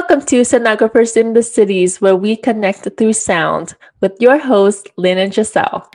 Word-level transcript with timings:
Welcome 0.00 0.24
to 0.28 0.40
Sonographers 0.40 1.14
in 1.14 1.34
the 1.34 1.42
Cities, 1.42 2.00
where 2.00 2.16
we 2.16 2.34
connect 2.34 2.88
through 2.96 3.12
sound 3.12 3.74
with 4.00 4.16
your 4.18 4.38
hosts, 4.38 4.88
Lynn 4.96 5.18
and 5.18 5.32
Giselle. 5.32 5.86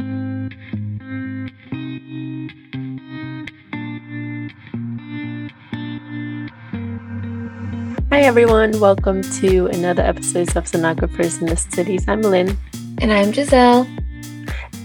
Hi, 8.11 8.21
everyone. 8.21 8.79
Welcome 8.79 9.23
to 9.41 9.65
another 9.73 10.03
episode 10.03 10.55
of 10.55 10.65
Sonographers 10.65 11.41
in 11.41 11.47
the 11.47 11.57
Cities. 11.57 12.07
I'm 12.07 12.21
Lynn. 12.21 12.55
And 13.01 13.11
I'm 13.11 13.33
Giselle. 13.33 13.87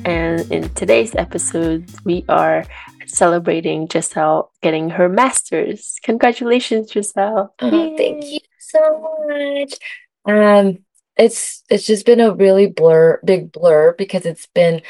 And 0.07 0.50
in 0.50 0.71
today's 0.71 1.14
episode, 1.14 1.93
we 2.07 2.25
are 2.30 2.64
celebrating 3.07 3.87
Giselle 3.87 4.50
getting 4.62 4.89
her 4.89 5.11
master's. 5.11 5.98
Congratulations, 6.02 6.91
Giselle. 6.91 7.55
Oh, 7.61 7.96
thank 7.98 8.25
you 8.25 8.39
so 8.71 9.25
much. 9.29 9.75
Um, 10.27 10.79
it's 11.17 11.63
it's 11.68 11.86
just 11.86 12.07
been 12.07 12.21
a 12.21 12.35
really 12.35 12.67
blur, 12.67 13.21
big 13.25 13.53
blur 13.53 13.95
because 13.96 14.26
it's 14.26 14.46
been 14.46 14.82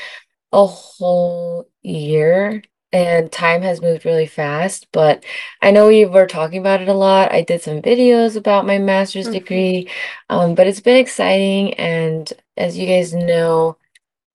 a 0.53 0.67
whole 0.67 1.69
year 1.83 2.63
and 2.93 3.31
time 3.31 3.63
has 3.63 3.81
moved 3.81 4.05
really 4.05 4.27
fast. 4.27 4.89
But 4.93 5.25
I 5.63 5.71
know 5.71 5.89
we 5.89 6.05
were 6.07 6.27
talking 6.27 6.59
about 6.59 6.81
it 6.83 6.89
a 6.89 6.95
lot. 6.95 7.33
I 7.33 7.43
did 7.43 7.63
some 7.63 7.83
videos 7.83 8.37
about 8.37 8.67
my 8.67 8.79
master's 8.79 9.27
mm-hmm. 9.27 9.35
degree, 9.35 9.91
um, 10.29 10.55
but 10.55 10.67
it's 10.67 10.81
been 10.81 10.97
exciting. 10.97 11.75
And 11.75 12.33
as 12.57 12.77
you 12.77 12.87
guys 12.87 13.15
know, 13.15 13.77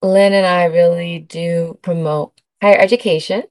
Lynn 0.02 0.34
and 0.34 0.46
I 0.46 0.66
really 0.66 1.20
do 1.20 1.80
promote 1.82 2.40
higher 2.62 2.78
education. 2.78 3.44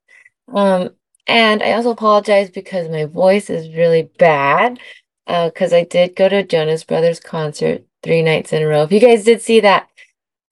Um, 0.53 0.91
and 1.27 1.63
I 1.63 1.73
also 1.73 1.91
apologize 1.91 2.51
because 2.51 2.89
my 2.89 3.07
voice 3.07 3.49
is 3.49 3.75
really 3.75 4.11
bad 4.19 4.79
because 5.27 5.73
uh, 5.73 5.79
I 5.79 5.85
did 5.85 6.17
go 6.17 6.29
to 6.29 6.43
Jonas 6.43 6.85
Brothers 6.85 7.21
concert 7.21 7.83
three 8.03 8.23
nights 8.23 8.53
in 8.53 8.63
a 8.63 8.67
row. 8.67 8.83
If 8.83 8.93
you 8.93 9.01
guys 9.01 9.25
did 9.25 9.41
see 9.43 9.61
that, 9.61 9.89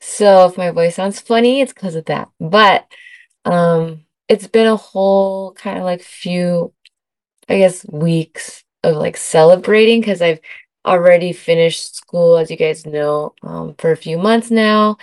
so 0.00 0.46
if 0.46 0.56
my 0.58 0.70
voice 0.70 0.96
sounds 0.96 1.20
funny, 1.20 1.60
it's 1.60 1.72
because 1.72 1.94
of 1.94 2.06
that. 2.06 2.28
But 2.40 2.86
um, 3.44 4.04
it's 4.28 4.46
been 4.46 4.66
a 4.66 4.76
whole 4.76 5.52
kind 5.52 5.78
of 5.78 5.84
like 5.84 6.02
few, 6.02 6.72
I 7.48 7.58
guess, 7.58 7.86
weeks 7.88 8.64
of 8.82 8.96
like 8.96 9.16
celebrating 9.16 10.00
because 10.00 10.22
I've 10.22 10.40
already 10.84 11.32
finished 11.32 11.96
school, 11.96 12.36
as 12.36 12.50
you 12.50 12.56
guys 12.56 12.86
know, 12.86 13.34
um, 13.42 13.74
for 13.78 13.92
a 13.92 13.96
few 13.96 14.18
months 14.18 14.50
now, 14.50 14.96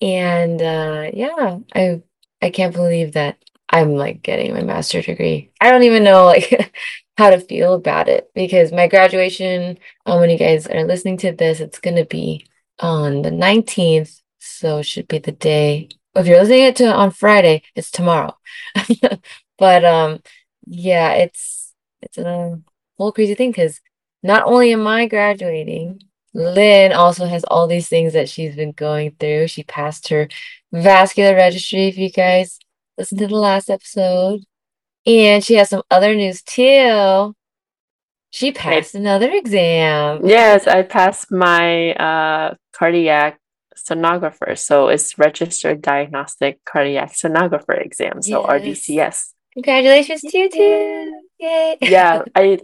and 0.00 0.62
uh, 0.62 1.10
yeah, 1.12 1.58
I 1.74 2.02
I 2.42 2.50
can't 2.50 2.74
believe 2.74 3.12
that 3.12 3.38
I'm 3.70 3.94
like 3.94 4.22
getting 4.22 4.52
my 4.52 4.62
master 4.62 5.00
degree. 5.00 5.52
I 5.60 5.70
don't 5.70 5.84
even 5.84 6.02
know 6.04 6.26
like 6.26 6.72
how 7.16 7.30
to 7.30 7.40
feel 7.40 7.74
about 7.74 8.08
it 8.08 8.30
because 8.34 8.72
my 8.72 8.88
graduation, 8.88 9.78
um, 10.06 10.20
when 10.20 10.30
you 10.30 10.38
guys 10.38 10.66
are 10.66 10.84
listening 10.84 11.16
to 11.18 11.32
this, 11.32 11.60
it's 11.60 11.78
gonna 11.78 12.04
be 12.04 12.46
on 12.80 13.22
the 13.22 13.30
19th. 13.30 14.20
So 14.40 14.78
it 14.78 14.84
should 14.84 15.06
be 15.06 15.18
the 15.18 15.32
day. 15.32 15.88
If 16.16 16.26
you're 16.26 16.40
listening 16.40 16.64
it 16.64 16.76
to 16.76 16.92
on 16.92 17.12
Friday, 17.12 17.62
it's 17.76 17.90
tomorrow. 17.90 18.36
but 19.58 19.84
um 19.84 20.20
yeah, 20.66 21.12
it's 21.12 21.72
it's 22.02 22.18
a 22.18 22.60
whole 22.98 23.12
crazy 23.12 23.34
thing 23.34 23.50
because 23.50 23.80
not 24.22 24.44
only 24.46 24.72
am 24.72 24.86
I 24.86 25.06
graduating, 25.06 26.02
Lynn 26.34 26.92
also 26.92 27.26
has 27.26 27.44
all 27.44 27.66
these 27.66 27.88
things 27.88 28.14
that 28.14 28.28
she's 28.28 28.56
been 28.56 28.72
going 28.72 29.12
through. 29.18 29.48
She 29.48 29.62
passed 29.62 30.08
her 30.08 30.28
vascular 30.72 31.34
registry, 31.34 31.86
if 31.88 31.98
you 31.98 32.10
guys 32.10 32.58
listen 33.00 33.18
to 33.18 33.26
the 33.26 33.34
last 33.34 33.70
episode. 33.70 34.40
And 35.06 35.42
she 35.42 35.54
has 35.54 35.70
some 35.70 35.82
other 35.90 36.14
news 36.14 36.42
too. 36.42 37.34
She 38.30 38.52
passed 38.52 38.94
I, 38.94 38.98
another 38.98 39.30
exam. 39.32 40.20
Yes, 40.24 40.66
I 40.68 40.82
passed 40.82 41.32
my 41.32 41.92
uh, 41.94 42.54
cardiac 42.72 43.40
sonographer. 43.76 44.56
So 44.56 44.88
it's 44.88 45.18
registered 45.18 45.82
diagnostic 45.82 46.60
cardiac 46.64 47.14
sonographer 47.14 47.80
exam. 47.84 48.22
So 48.22 48.46
yes. 48.46 48.86
RDCS. 48.88 49.32
Congratulations 49.54 50.20
to 50.20 50.38
you 50.38 50.50
too. 50.50 51.20
Yay. 51.40 51.76
Yeah, 51.82 52.22
I 52.36 52.58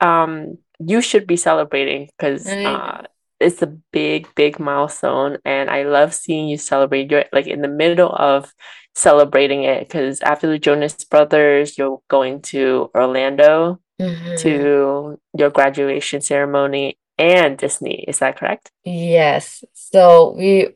um 0.00 0.58
you 0.78 1.00
should 1.00 1.26
be 1.26 1.36
celebrating 1.36 2.10
because 2.16 2.46
uh 2.46 3.06
it's 3.40 3.62
a 3.62 3.66
big, 3.66 4.28
big 4.34 4.58
milestone 4.58 5.38
and 5.44 5.68
I 5.68 5.84
love 5.84 6.14
seeing 6.14 6.48
you 6.48 6.56
celebrate. 6.58 7.10
You're 7.10 7.24
like 7.32 7.46
in 7.46 7.62
the 7.62 7.68
middle 7.68 8.10
of 8.10 8.52
celebrating 8.96 9.62
it 9.62 9.80
because 9.80 10.20
after 10.22 10.48
the 10.48 10.58
Jonas 10.58 11.04
Brothers, 11.04 11.76
you're 11.76 12.00
going 12.08 12.40
to 12.42 12.90
Orlando 12.94 13.78
mm-hmm. 14.00 14.36
to 14.36 15.18
your 15.36 15.50
graduation 15.50 16.22
ceremony 16.22 16.98
and 17.18 17.58
Disney. 17.58 18.04
Is 18.08 18.18
that 18.18 18.38
correct? 18.38 18.72
Yes. 18.84 19.64
So 19.74 20.34
we 20.36 20.70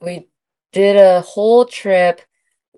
we 0.00 0.26
did 0.72 0.96
a 0.96 1.20
whole 1.20 1.66
trip 1.66 2.22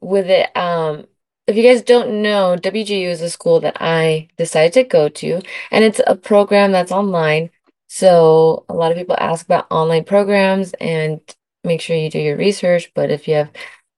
with 0.00 0.28
it. 0.28 0.54
Um, 0.56 1.06
if 1.46 1.56
you 1.56 1.62
guys 1.62 1.82
don't 1.82 2.22
know, 2.22 2.56
WGU 2.60 3.08
is 3.08 3.22
a 3.22 3.30
school 3.30 3.60
that 3.60 3.76
I 3.80 4.28
decided 4.36 4.72
to 4.74 4.84
go 4.84 5.08
to, 5.08 5.40
and 5.70 5.84
it's 5.84 6.00
a 6.06 6.16
program 6.16 6.72
that's 6.72 6.92
online. 6.92 7.50
So 7.88 8.64
a 8.68 8.74
lot 8.74 8.92
of 8.92 8.98
people 8.98 9.16
ask 9.18 9.44
about 9.46 9.66
online 9.70 10.04
programs 10.04 10.72
and 10.74 11.20
make 11.64 11.80
sure 11.80 11.96
you 11.96 12.10
do 12.10 12.20
your 12.20 12.36
research. 12.36 12.92
But 12.94 13.10
if 13.10 13.26
you 13.26 13.34
have 13.34 13.50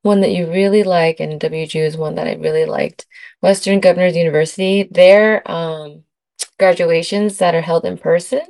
one 0.02 0.20
that 0.20 0.32
you 0.32 0.50
really 0.50 0.82
like, 0.82 1.20
and 1.20 1.40
WGU 1.40 1.84
is 1.84 1.96
one 1.96 2.16
that 2.16 2.26
I 2.26 2.34
really 2.34 2.64
liked. 2.64 3.06
Western 3.40 3.80
Governors 3.80 4.16
University, 4.16 4.82
their 4.84 5.48
um, 5.50 6.04
graduations 6.58 7.38
that 7.38 7.54
are 7.54 7.60
held 7.60 7.84
in 7.84 7.96
person, 7.98 8.42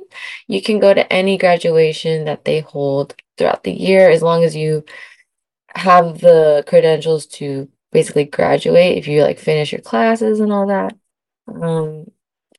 you 0.47 0.61
can 0.61 0.79
go 0.79 0.93
to 0.93 1.11
any 1.13 1.37
graduation 1.37 2.25
that 2.25 2.45
they 2.45 2.59
hold 2.59 3.15
throughout 3.37 3.63
the 3.63 3.71
year 3.71 4.09
as 4.09 4.21
long 4.21 4.43
as 4.43 4.55
you 4.55 4.83
have 5.75 6.19
the 6.19 6.63
credentials 6.67 7.25
to 7.25 7.69
basically 7.91 8.25
graduate 8.25 8.97
if 8.97 9.07
you 9.07 9.23
like 9.23 9.39
finish 9.39 9.71
your 9.71 9.81
classes 9.81 10.39
and 10.39 10.51
all 10.51 10.67
that. 10.67 10.95
Um, 11.47 12.05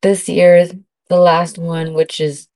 this 0.02 0.28
year, 0.28 0.66
the 1.08 1.16
last 1.16 1.58
one, 1.58 1.94
which 1.94 2.20
is 2.20 2.48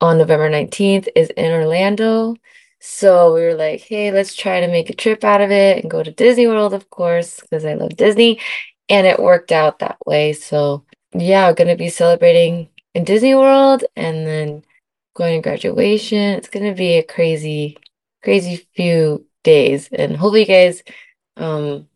on 0.00 0.18
November 0.18 0.50
19th, 0.50 1.08
is 1.14 1.30
in 1.30 1.52
Orlando. 1.52 2.36
So 2.80 3.34
we 3.34 3.42
were 3.42 3.54
like, 3.54 3.82
hey, 3.82 4.10
let's 4.10 4.34
try 4.34 4.60
to 4.60 4.68
make 4.68 4.88
a 4.90 4.94
trip 4.94 5.22
out 5.24 5.40
of 5.42 5.50
it 5.50 5.82
and 5.82 5.90
go 5.90 6.02
to 6.02 6.10
Disney 6.10 6.46
World, 6.46 6.72
of 6.74 6.88
course, 6.90 7.40
because 7.40 7.64
I 7.64 7.74
love 7.74 7.96
Disney. 7.96 8.40
And 8.88 9.06
it 9.06 9.20
worked 9.20 9.52
out 9.52 9.78
that 9.80 9.98
way. 10.06 10.32
So 10.32 10.84
yeah, 11.12 11.48
we're 11.48 11.54
gonna 11.54 11.76
be 11.76 11.88
celebrating 11.90 12.70
in 12.94 13.04
Disney 13.04 13.34
World 13.34 13.84
and 13.96 14.26
then 14.26 14.64
going 15.14 15.42
to 15.42 15.48
graduation. 15.48 16.18
It's 16.38 16.48
gonna 16.48 16.74
be 16.74 16.94
a 16.98 17.02
crazy, 17.02 17.76
crazy 18.22 18.66
few 18.74 19.26
days. 19.44 19.88
And 19.92 20.16
hopefully 20.16 20.40
you 20.40 20.46
guys 20.46 20.82
um 21.36 21.88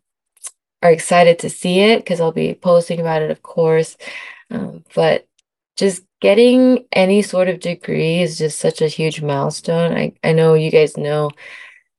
are 0.81 0.91
excited 0.91 1.39
to 1.39 1.49
see 1.49 1.79
it 1.79 1.99
because 1.99 2.21
I'll 2.21 2.31
be 2.31 2.53
posting 2.53 2.99
about 2.99 3.21
it, 3.21 3.31
of 3.31 3.41
course. 3.41 3.97
Um, 4.51 4.83
but 4.95 5.27
just 5.75 6.03
getting 6.21 6.85
any 6.91 7.21
sort 7.21 7.49
of 7.49 7.59
degree 7.59 8.21
is 8.21 8.37
just 8.37 8.59
such 8.59 8.81
a 8.81 8.87
huge 8.87 9.21
milestone. 9.21 9.93
I, 9.93 10.13
I 10.23 10.33
know 10.33 10.53
you 10.53 10.71
guys 10.71 10.97
know 10.97 11.31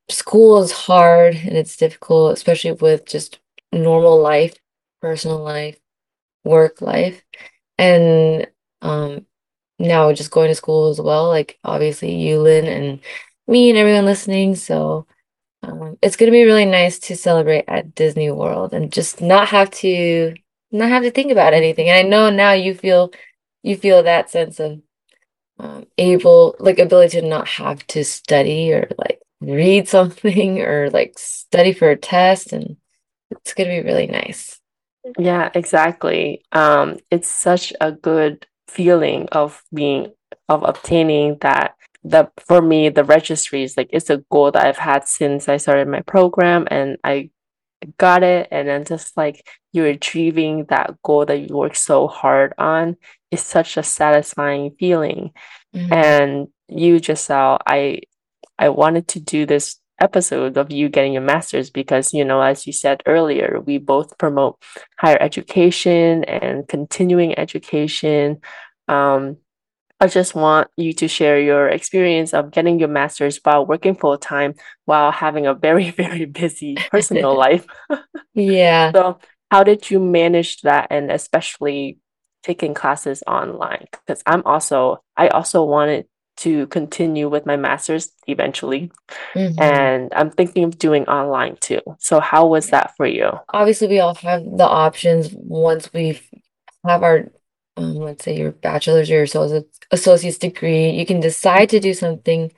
school 0.08 0.62
is 0.62 0.72
hard 0.72 1.34
and 1.34 1.56
it's 1.56 1.76
difficult, 1.76 2.32
especially 2.34 2.72
with 2.72 3.06
just 3.06 3.40
normal 3.72 4.20
life, 4.20 4.54
personal 5.00 5.38
life, 5.38 5.78
work 6.44 6.80
life. 6.80 7.22
And 7.78 8.46
um 8.82 9.26
now 9.78 10.12
just 10.12 10.30
going 10.30 10.48
to 10.48 10.54
school 10.54 10.90
as 10.90 11.00
well, 11.00 11.28
like 11.28 11.58
obviously 11.64 12.14
you 12.14 12.40
Lynn 12.40 12.66
and 12.66 13.00
me 13.46 13.70
and 13.70 13.78
everyone 13.78 14.06
listening. 14.06 14.54
So 14.56 15.06
um, 15.62 15.98
it's 16.02 16.16
gonna 16.16 16.30
be 16.32 16.44
really 16.44 16.66
nice 16.66 16.98
to 17.00 17.16
celebrate 17.16 17.64
at 17.68 17.94
Disney 17.94 18.30
World 18.30 18.72
and 18.74 18.92
just 18.92 19.20
not 19.20 19.48
have 19.48 19.70
to 19.72 20.34
not 20.72 20.88
have 20.90 21.02
to 21.04 21.10
think 21.10 21.32
about 21.32 21.54
anything. 21.54 21.88
And 21.88 22.06
I 22.06 22.08
know 22.08 22.30
now 22.30 22.52
you 22.52 22.74
feel 22.74 23.12
you 23.66 23.76
feel 23.76 24.02
that 24.02 24.30
sense 24.30 24.60
of 24.60 24.80
um, 25.58 25.86
able 25.98 26.54
like 26.58 26.78
ability 26.78 27.20
to 27.20 27.26
not 27.26 27.48
have 27.48 27.86
to 27.88 28.04
study 28.04 28.72
or 28.72 28.88
like 28.98 29.20
read 29.40 29.88
something 29.96 30.60
or 30.60 30.90
like 30.90 31.18
study 31.18 31.72
for 31.72 31.90
a 31.90 31.96
test 31.96 32.52
and 32.52 32.76
it's 33.30 33.54
going 33.54 33.68
to 33.68 33.82
be 33.82 33.86
really 33.88 34.06
nice. 34.06 34.60
Yeah 35.18 35.50
exactly. 35.54 36.42
Um 36.52 36.98
it's 37.10 37.28
such 37.28 37.72
a 37.80 37.92
good 37.92 38.46
feeling 38.68 39.28
of 39.32 39.62
being 39.72 40.12
of 40.48 40.62
obtaining 40.62 41.38
that 41.40 41.76
the 42.04 42.30
for 42.38 42.62
me 42.62 42.88
the 42.88 43.04
registry 43.04 43.62
is 43.62 43.76
like 43.76 43.90
it's 43.92 44.10
a 44.10 44.18
goal 44.30 44.50
that 44.50 44.64
i've 44.64 44.78
had 44.78 45.08
since 45.08 45.48
i 45.48 45.56
started 45.56 45.88
my 45.88 46.00
program 46.02 46.66
and 46.70 46.98
i 47.02 47.30
got 47.98 48.22
it 48.22 48.48
and 48.50 48.68
then 48.68 48.84
just 48.84 49.16
like 49.16 49.46
you're 49.72 49.86
achieving 49.86 50.64
that 50.66 50.96
goal 51.02 51.26
that 51.26 51.38
you 51.38 51.56
worked 51.56 51.76
so 51.76 52.06
hard 52.06 52.54
on 52.58 52.96
is 53.30 53.42
such 53.42 53.76
a 53.76 53.82
satisfying 53.82 54.74
feeling 54.78 55.30
mm-hmm. 55.74 55.92
and 55.92 56.48
you 56.68 56.98
Giselle 56.98 57.58
I 57.66 58.02
I 58.58 58.70
wanted 58.70 59.08
to 59.08 59.20
do 59.20 59.46
this 59.46 59.76
episode 60.00 60.58
of 60.58 60.70
you 60.70 60.88
getting 60.88 61.14
your 61.14 61.22
master's 61.22 61.70
because 61.70 62.12
you 62.12 62.24
know 62.24 62.40
as 62.42 62.66
you 62.66 62.72
said 62.72 63.02
earlier 63.06 63.62
we 63.64 63.78
both 63.78 64.18
promote 64.18 64.62
higher 64.98 65.16
education 65.20 66.22
and 66.24 66.68
continuing 66.68 67.38
education 67.38 68.40
um 68.88 69.38
I 69.98 70.08
just 70.08 70.34
want 70.34 70.68
you 70.76 70.92
to 70.94 71.08
share 71.08 71.40
your 71.40 71.68
experience 71.68 72.34
of 72.34 72.50
getting 72.50 72.78
your 72.78 72.88
master's 72.88 73.40
while 73.42 73.64
working 73.64 73.94
full 73.94 74.18
time 74.18 74.54
while 74.84 75.10
having 75.10 75.46
a 75.46 75.54
very, 75.54 75.90
very 76.02 76.26
busy 76.26 76.76
personal 76.90 77.36
life. 77.46 77.66
Yeah. 78.38 78.92
So, 78.92 79.18
how 79.50 79.64
did 79.64 79.90
you 79.90 79.98
manage 79.98 80.60
that 80.60 80.88
and 80.90 81.10
especially 81.10 81.96
taking 82.46 82.74
classes 82.74 83.22
online? 83.26 83.86
Because 83.92 84.22
I'm 84.26 84.42
also, 84.46 85.02
I 85.16 85.28
also 85.28 85.64
wanted 85.64 86.06
to 86.38 86.66
continue 86.68 87.28
with 87.28 87.46
my 87.46 87.56
master's 87.56 88.12
eventually, 88.26 88.92
hmm 89.34 89.58
and 89.58 90.12
I'm 90.14 90.30
thinking 90.30 90.64
of 90.64 90.78
doing 90.78 91.06
online 91.06 91.56
too. 91.60 91.80
So, 91.98 92.20
how 92.20 92.46
was 92.46 92.70
that 92.70 92.96
for 92.96 93.06
you? 93.06 93.30
Obviously, 93.52 93.88
we 93.88 94.00
all 94.00 94.14
have 94.16 94.44
the 94.44 94.64
options 94.66 95.30
once 95.32 95.92
we 95.92 96.20
have 96.86 97.02
our, 97.02 97.30
um, 97.76 97.96
let's 97.96 98.24
say 98.24 98.36
your 98.36 98.52
bachelor's 98.52 99.10
or 99.10 99.14
your 99.14 99.26
associ- 99.26 99.66
associate's 99.90 100.38
degree. 100.38 100.90
You 100.90 101.06
can 101.06 101.20
decide 101.20 101.70
to 101.70 101.80
do 101.80 101.94
something 101.94 102.52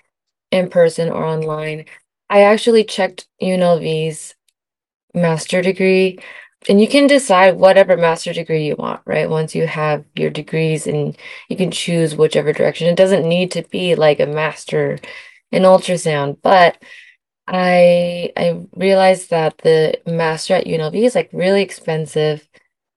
in 0.50 0.70
person 0.70 1.08
or 1.10 1.24
online. 1.24 1.86
I 2.30 2.42
actually 2.42 2.84
checked 2.84 3.28
UNLV's 3.40 4.34
master 5.14 5.62
degree, 5.62 6.18
and 6.68 6.80
you 6.80 6.88
can 6.88 7.06
decide 7.06 7.56
whatever 7.56 7.96
master 7.96 8.32
degree 8.32 8.66
you 8.66 8.76
want, 8.76 9.00
right? 9.04 9.30
Once 9.30 9.54
you 9.54 9.66
have 9.66 10.04
your 10.16 10.30
degrees 10.30 10.86
and 10.86 11.16
you 11.48 11.56
can 11.56 11.70
choose 11.70 12.16
whichever 12.16 12.52
direction. 12.52 12.88
It 12.88 12.96
doesn't 12.96 13.28
need 13.28 13.52
to 13.52 13.62
be 13.70 13.94
like 13.94 14.18
a 14.20 14.26
master 14.26 14.98
in 15.52 15.62
ultrasound, 15.62 16.38
but 16.42 16.82
I 17.46 18.32
I 18.36 18.66
realized 18.76 19.30
that 19.30 19.58
the 19.58 20.00
master 20.06 20.54
at 20.54 20.66
UNLV 20.66 20.94
is 20.94 21.14
like 21.14 21.30
really 21.32 21.62
expensive. 21.62 22.48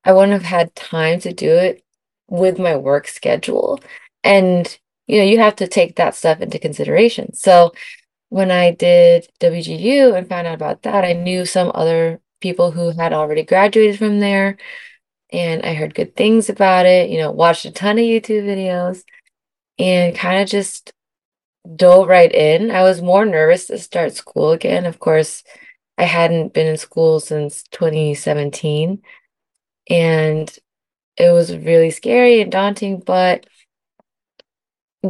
I 0.03 0.13
wouldn't 0.13 0.33
have 0.33 0.43
had 0.43 0.75
time 0.75 1.19
to 1.21 1.33
do 1.33 1.51
it 1.55 1.83
with 2.27 2.59
my 2.59 2.75
work 2.75 3.07
schedule. 3.07 3.79
And 4.23 4.77
you 5.07 5.17
know, 5.19 5.23
you 5.25 5.39
have 5.39 5.55
to 5.57 5.67
take 5.67 5.95
that 5.97 6.15
stuff 6.15 6.41
into 6.41 6.59
consideration. 6.59 7.33
So 7.33 7.73
when 8.29 8.51
I 8.51 8.71
did 8.71 9.27
WGU 9.39 10.17
and 10.17 10.27
found 10.27 10.47
out 10.47 10.55
about 10.55 10.83
that, 10.83 11.03
I 11.05 11.13
knew 11.13 11.45
some 11.45 11.71
other 11.75 12.21
people 12.41 12.71
who 12.71 12.91
had 12.91 13.13
already 13.13 13.43
graduated 13.43 13.97
from 13.99 14.19
there, 14.19 14.57
and 15.31 15.63
I 15.63 15.73
heard 15.73 15.95
good 15.95 16.15
things 16.15 16.49
about 16.49 16.85
it, 16.85 17.09
you 17.09 17.17
know, 17.19 17.31
watched 17.31 17.65
a 17.65 17.71
ton 17.71 17.97
of 17.97 18.03
YouTube 18.03 18.43
videos 18.43 19.03
and 19.79 20.15
kind 20.15 20.41
of 20.41 20.49
just 20.49 20.93
dove 21.75 22.07
right 22.07 22.31
in. 22.31 22.71
I 22.71 22.83
was 22.83 23.01
more 23.01 23.25
nervous 23.25 23.67
to 23.67 23.77
start 23.77 24.13
school 24.13 24.51
again. 24.51 24.85
Of 24.85 24.99
course, 24.99 25.43
I 25.97 26.03
hadn't 26.05 26.53
been 26.53 26.67
in 26.67 26.77
school 26.77 27.19
since 27.19 27.63
2017, 27.71 29.01
and 29.89 30.59
it 31.17 31.31
was 31.31 31.55
really 31.55 31.91
scary 31.91 32.41
and 32.41 32.51
daunting, 32.51 32.99
but 32.99 33.45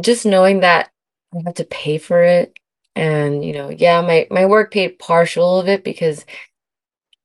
just 0.00 0.26
knowing 0.26 0.60
that 0.60 0.90
I 1.34 1.42
have 1.46 1.54
to 1.54 1.64
pay 1.64 1.98
for 1.98 2.22
it 2.22 2.58
and 2.94 3.44
you 3.44 3.52
know, 3.52 3.70
yeah, 3.70 4.00
my 4.02 4.26
my 4.30 4.46
work 4.46 4.72
paid 4.72 4.98
partial 4.98 5.58
of 5.60 5.68
it 5.68 5.84
because 5.84 6.24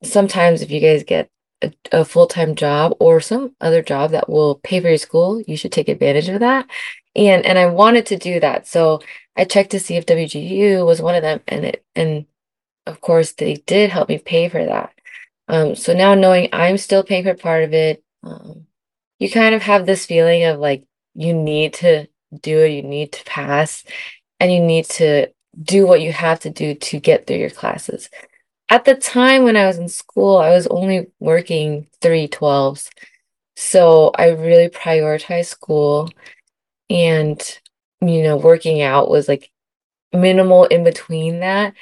sometimes 0.03 0.61
if 0.61 0.71
you 0.71 0.79
guys 0.79 1.03
get 1.03 1.29
a, 1.61 1.71
a 1.91 2.05
full-time 2.05 2.55
job 2.55 2.95
or 2.99 3.19
some 3.19 3.55
other 3.61 3.81
job 3.81 4.11
that 4.11 4.29
will 4.29 4.55
pay 4.55 4.79
for 4.79 4.89
your 4.89 4.97
school, 4.97 5.41
you 5.47 5.57
should 5.57 5.71
take 5.71 5.89
advantage 5.89 6.29
of 6.29 6.39
that. 6.41 6.67
And 7.15 7.45
and 7.45 7.57
I 7.57 7.67
wanted 7.67 8.05
to 8.07 8.17
do 8.17 8.39
that. 8.39 8.67
So 8.67 9.01
I 9.35 9.45
checked 9.45 9.71
to 9.71 9.79
see 9.79 9.95
if 9.95 10.05
WGU 10.05 10.85
was 10.85 11.01
one 11.01 11.15
of 11.15 11.23
them 11.23 11.41
and 11.47 11.65
it 11.65 11.83
and 11.95 12.25
of 12.85 13.01
course 13.01 13.33
they 13.33 13.55
did 13.55 13.89
help 13.89 14.09
me 14.09 14.19
pay 14.19 14.49
for 14.49 14.63
that. 14.65 14.93
Um 15.47 15.75
so 15.75 15.93
now 15.93 16.13
knowing 16.13 16.49
I'm 16.53 16.77
still 16.77 17.03
paying 17.03 17.23
for 17.23 17.33
part 17.33 17.63
of 17.63 17.73
it, 17.73 18.03
um 18.23 18.67
you 19.19 19.31
kind 19.31 19.55
of 19.55 19.63
have 19.63 19.85
this 19.85 20.05
feeling 20.05 20.43
of 20.43 20.59
like 20.59 20.83
you 21.15 21.33
need 21.33 21.73
to 21.75 22.07
do 22.41 22.59
it, 22.59 22.69
you 22.69 22.83
need 22.83 23.13
to 23.13 23.23
pass, 23.25 23.83
and 24.39 24.51
you 24.51 24.59
need 24.59 24.85
to 24.85 25.27
do 25.59 25.87
what 25.87 26.01
you 26.01 26.11
have 26.13 26.39
to 26.41 26.49
do 26.49 26.75
to 26.75 26.99
get 26.99 27.25
through 27.25 27.37
your 27.37 27.49
classes. 27.49 28.09
At 28.69 28.83
the 28.85 28.95
time 28.95 29.43
when 29.43 29.55
I 29.55 29.65
was 29.65 29.77
in 29.77 29.87
school, 29.89 30.37
I 30.37 30.49
was 30.49 30.67
only 30.67 31.07
working 31.19 31.87
three 32.01 32.27
twelves, 32.27 32.89
So 33.57 34.11
I 34.13 34.29
really 34.29 34.69
prioritized 34.69 35.47
school 35.47 36.11
and, 36.89 37.41
you 38.01 38.23
know, 38.23 38.37
working 38.37 38.83
out 38.83 39.09
was 39.09 39.27
like 39.27 39.51
minimal 40.13 40.65
in 40.65 40.83
between 40.83 41.41
that. 41.41 41.73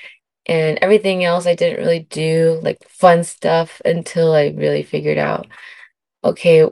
And 0.45 0.79
everything 0.81 1.25
else 1.25 1.47
I 1.47 1.55
didn't 1.55 1.83
really 1.83 2.01
do, 2.09 2.61
like 2.63 2.77
fun 2.87 3.25
stuff, 3.25 3.81
until 3.83 4.33
I 4.33 4.49
really 4.49 4.83
figured 4.83 5.17
out, 5.17 5.47
okay, 6.23 6.69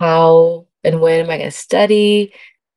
how 0.00 0.66
and 0.84 1.00
when 1.00 1.20
am 1.20 1.30
I 1.30 1.38
going 1.38 1.50
to 1.50 1.56
study? 1.56 2.34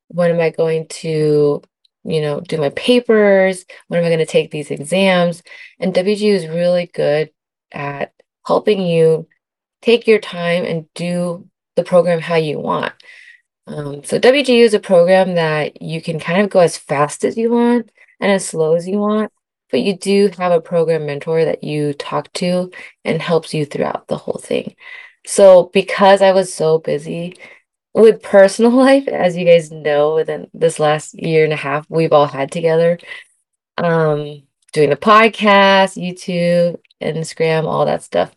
When 0.08 0.30
am 0.30 0.40
I 0.40 0.50
going 0.50 0.88
to, 0.88 1.62
you 2.08 2.20
know, 2.20 2.40
do 2.40 2.56
my 2.58 2.70
papers? 2.70 3.64
When 3.88 4.00
am 4.00 4.06
I 4.06 4.08
going 4.08 4.18
to 4.18 4.26
take 4.26 4.50
these 4.50 4.70
exams? 4.70 5.42
And 5.78 5.94
WGU 5.94 6.32
is 6.32 6.46
really 6.46 6.86
good 6.86 7.30
at 7.72 8.12
helping 8.46 8.80
you 8.80 9.28
take 9.82 10.06
your 10.06 10.18
time 10.18 10.64
and 10.64 10.92
do 10.94 11.48
the 11.76 11.84
program 11.84 12.20
how 12.20 12.36
you 12.36 12.58
want. 12.58 12.92
Um, 13.66 14.02
so 14.02 14.18
WGU 14.18 14.60
is 14.60 14.74
a 14.74 14.80
program 14.80 15.34
that 15.34 15.82
you 15.82 16.00
can 16.00 16.18
kind 16.18 16.40
of 16.40 16.50
go 16.50 16.60
as 16.60 16.78
fast 16.78 17.24
as 17.24 17.36
you 17.36 17.50
want 17.50 17.90
and 18.18 18.32
as 18.32 18.48
slow 18.48 18.74
as 18.74 18.88
you 18.88 18.98
want, 18.98 19.30
but 19.70 19.80
you 19.80 19.96
do 19.96 20.30
have 20.38 20.52
a 20.52 20.60
program 20.60 21.04
mentor 21.04 21.44
that 21.44 21.62
you 21.62 21.92
talk 21.92 22.32
to 22.34 22.70
and 23.04 23.20
helps 23.20 23.52
you 23.52 23.66
throughout 23.66 24.08
the 24.08 24.16
whole 24.16 24.40
thing. 24.42 24.74
So 25.26 25.70
because 25.74 26.22
I 26.22 26.32
was 26.32 26.52
so 26.52 26.78
busy 26.78 27.36
with 27.94 28.22
personal 28.22 28.70
life, 28.76 29.08
as 29.08 29.36
you 29.36 29.44
guys 29.44 29.70
know, 29.70 30.14
within 30.14 30.48
this 30.54 30.78
last 30.78 31.14
year 31.14 31.44
and 31.44 31.52
a 31.52 31.56
half 31.56 31.86
we've 31.88 32.12
all 32.12 32.26
had 32.26 32.50
together, 32.50 32.98
um, 33.76 34.42
doing 34.72 34.90
the 34.90 34.96
podcast, 34.96 35.96
YouTube, 35.96 36.78
Instagram, 37.00 37.64
all 37.64 37.86
that 37.86 38.02
stuff. 38.02 38.34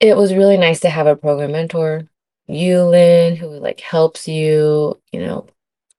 It 0.00 0.16
was 0.16 0.34
really 0.34 0.56
nice 0.56 0.80
to 0.80 0.90
have 0.90 1.06
a 1.06 1.16
program 1.16 1.52
mentor, 1.52 2.08
you, 2.46 2.82
Lynn, 2.82 3.36
who 3.36 3.48
like 3.48 3.80
helps 3.80 4.26
you, 4.26 5.00
you 5.12 5.20
know, 5.20 5.46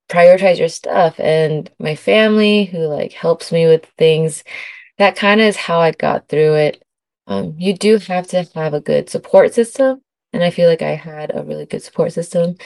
prioritize 0.10 0.60
your 0.60 0.69
stuff, 0.69 1.19
and 1.19 1.72
my 1.80 1.95
family 1.95 2.66
who 2.66 2.80
like 2.80 3.13
helps 3.13 3.51
me 3.51 3.66
with 3.66 3.86
things. 3.98 4.44
That 5.00 5.16
kind 5.16 5.42
of 5.42 5.48
is 5.48 5.56
how 5.56 5.80
I 5.80 5.92
got 5.92 6.28
through 6.28 6.56
it. 6.56 6.84
Um, 7.25 7.56
you 7.57 7.74
do 7.74 7.98
have 7.98 8.28
to 8.28 8.48
have 8.54 8.74
a 8.74 8.81
good 8.81 9.10
support 9.10 9.54
system, 9.54 10.02
and 10.33 10.44
I 10.44 10.50
feel 10.50 10.68
like 10.68 10.81
I 10.81 10.95
had 10.95 11.31
a 11.33 11.44
really 11.44 11.65
good 11.65 11.83
support 11.83 12.12
system. 12.12 12.57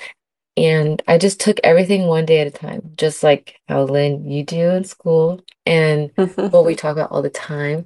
And 0.56 1.04
I 1.08 1.19
just 1.19 1.40
took 1.40 1.60
everything 1.64 2.08
one 2.08 2.25
day 2.25 2.40
at 2.40 2.48
a 2.48 2.52
time, 2.52 2.94
just 2.96 3.21
like 3.21 3.59
how 3.68 3.83
Lynn, 3.83 4.28
you 4.28 4.44
do 4.44 4.71
in 4.71 4.86
school, 4.86 5.42
and 5.68 6.12
what 6.16 6.66
we 6.66 6.74
talk 6.74 6.94
about 6.94 7.12
all 7.12 7.21
the 7.21 7.30
time. 7.30 7.86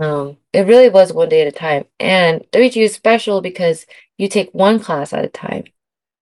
Um, 0.00 0.36
it 0.52 0.66
really 0.66 0.88
was 0.88 1.12
one 1.12 1.28
day 1.28 1.42
at 1.42 1.46
a 1.46 1.52
time. 1.52 1.84
And 2.00 2.44
WGU 2.52 2.82
is 2.82 2.94
special 2.94 3.40
because 3.40 3.86
you 4.18 4.28
take 4.28 4.50
one 4.52 4.80
class 4.80 5.12
at 5.12 5.24
a 5.24 5.28
time. 5.28 5.64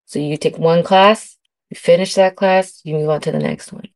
So 0.05 0.19
you 0.19 0.37
take 0.37 0.59
one 0.59 0.83
class, 0.83 1.37
you 1.71 1.76
finish 1.76 2.14
that 2.14 2.37
class, 2.37 2.81
you 2.85 2.95
move 2.95 3.09
on 3.09 3.21
to 3.23 3.33
the 3.33 3.38
next 3.38 3.73
one. 3.73 3.88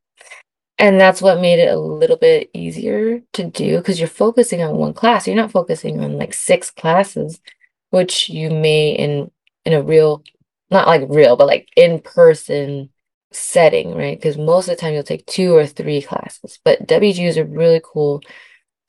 And 0.79 0.99
that's 0.99 1.21
what 1.21 1.41
made 1.41 1.59
it 1.59 1.71
a 1.71 1.79
little 1.79 2.17
bit 2.17 2.49
easier 2.53 3.21
to 3.33 3.43
do 3.43 3.77
because 3.77 3.99
you're 3.99 4.07
focusing 4.07 4.63
on 4.63 4.77
one 4.77 4.93
class. 4.93 5.27
You're 5.27 5.35
not 5.35 5.51
focusing 5.51 6.03
on 6.03 6.17
like 6.17 6.33
six 6.33 6.71
classes, 6.71 7.39
which 7.93 8.27
you 8.27 8.49
may 8.49 8.89
in 8.93 9.29
in 9.65 9.73
a 9.73 9.83
real, 9.83 10.23
not 10.71 10.87
like 10.87 11.03
real, 11.09 11.35
but 11.35 11.45
like 11.45 11.69
in 11.77 11.99
person 12.01 12.89
setting, 13.31 13.95
right? 13.95 14.17
Because 14.17 14.35
most 14.35 14.67
of 14.67 14.75
the 14.75 14.81
time 14.81 14.95
you'll 14.95 15.03
take 15.03 15.27
two 15.27 15.55
or 15.55 15.67
three 15.67 16.01
classes. 16.01 16.57
But 16.65 16.87
WGU 16.87 17.27
is 17.27 17.37
a 17.37 17.45
really 17.45 17.81
cool 17.85 18.23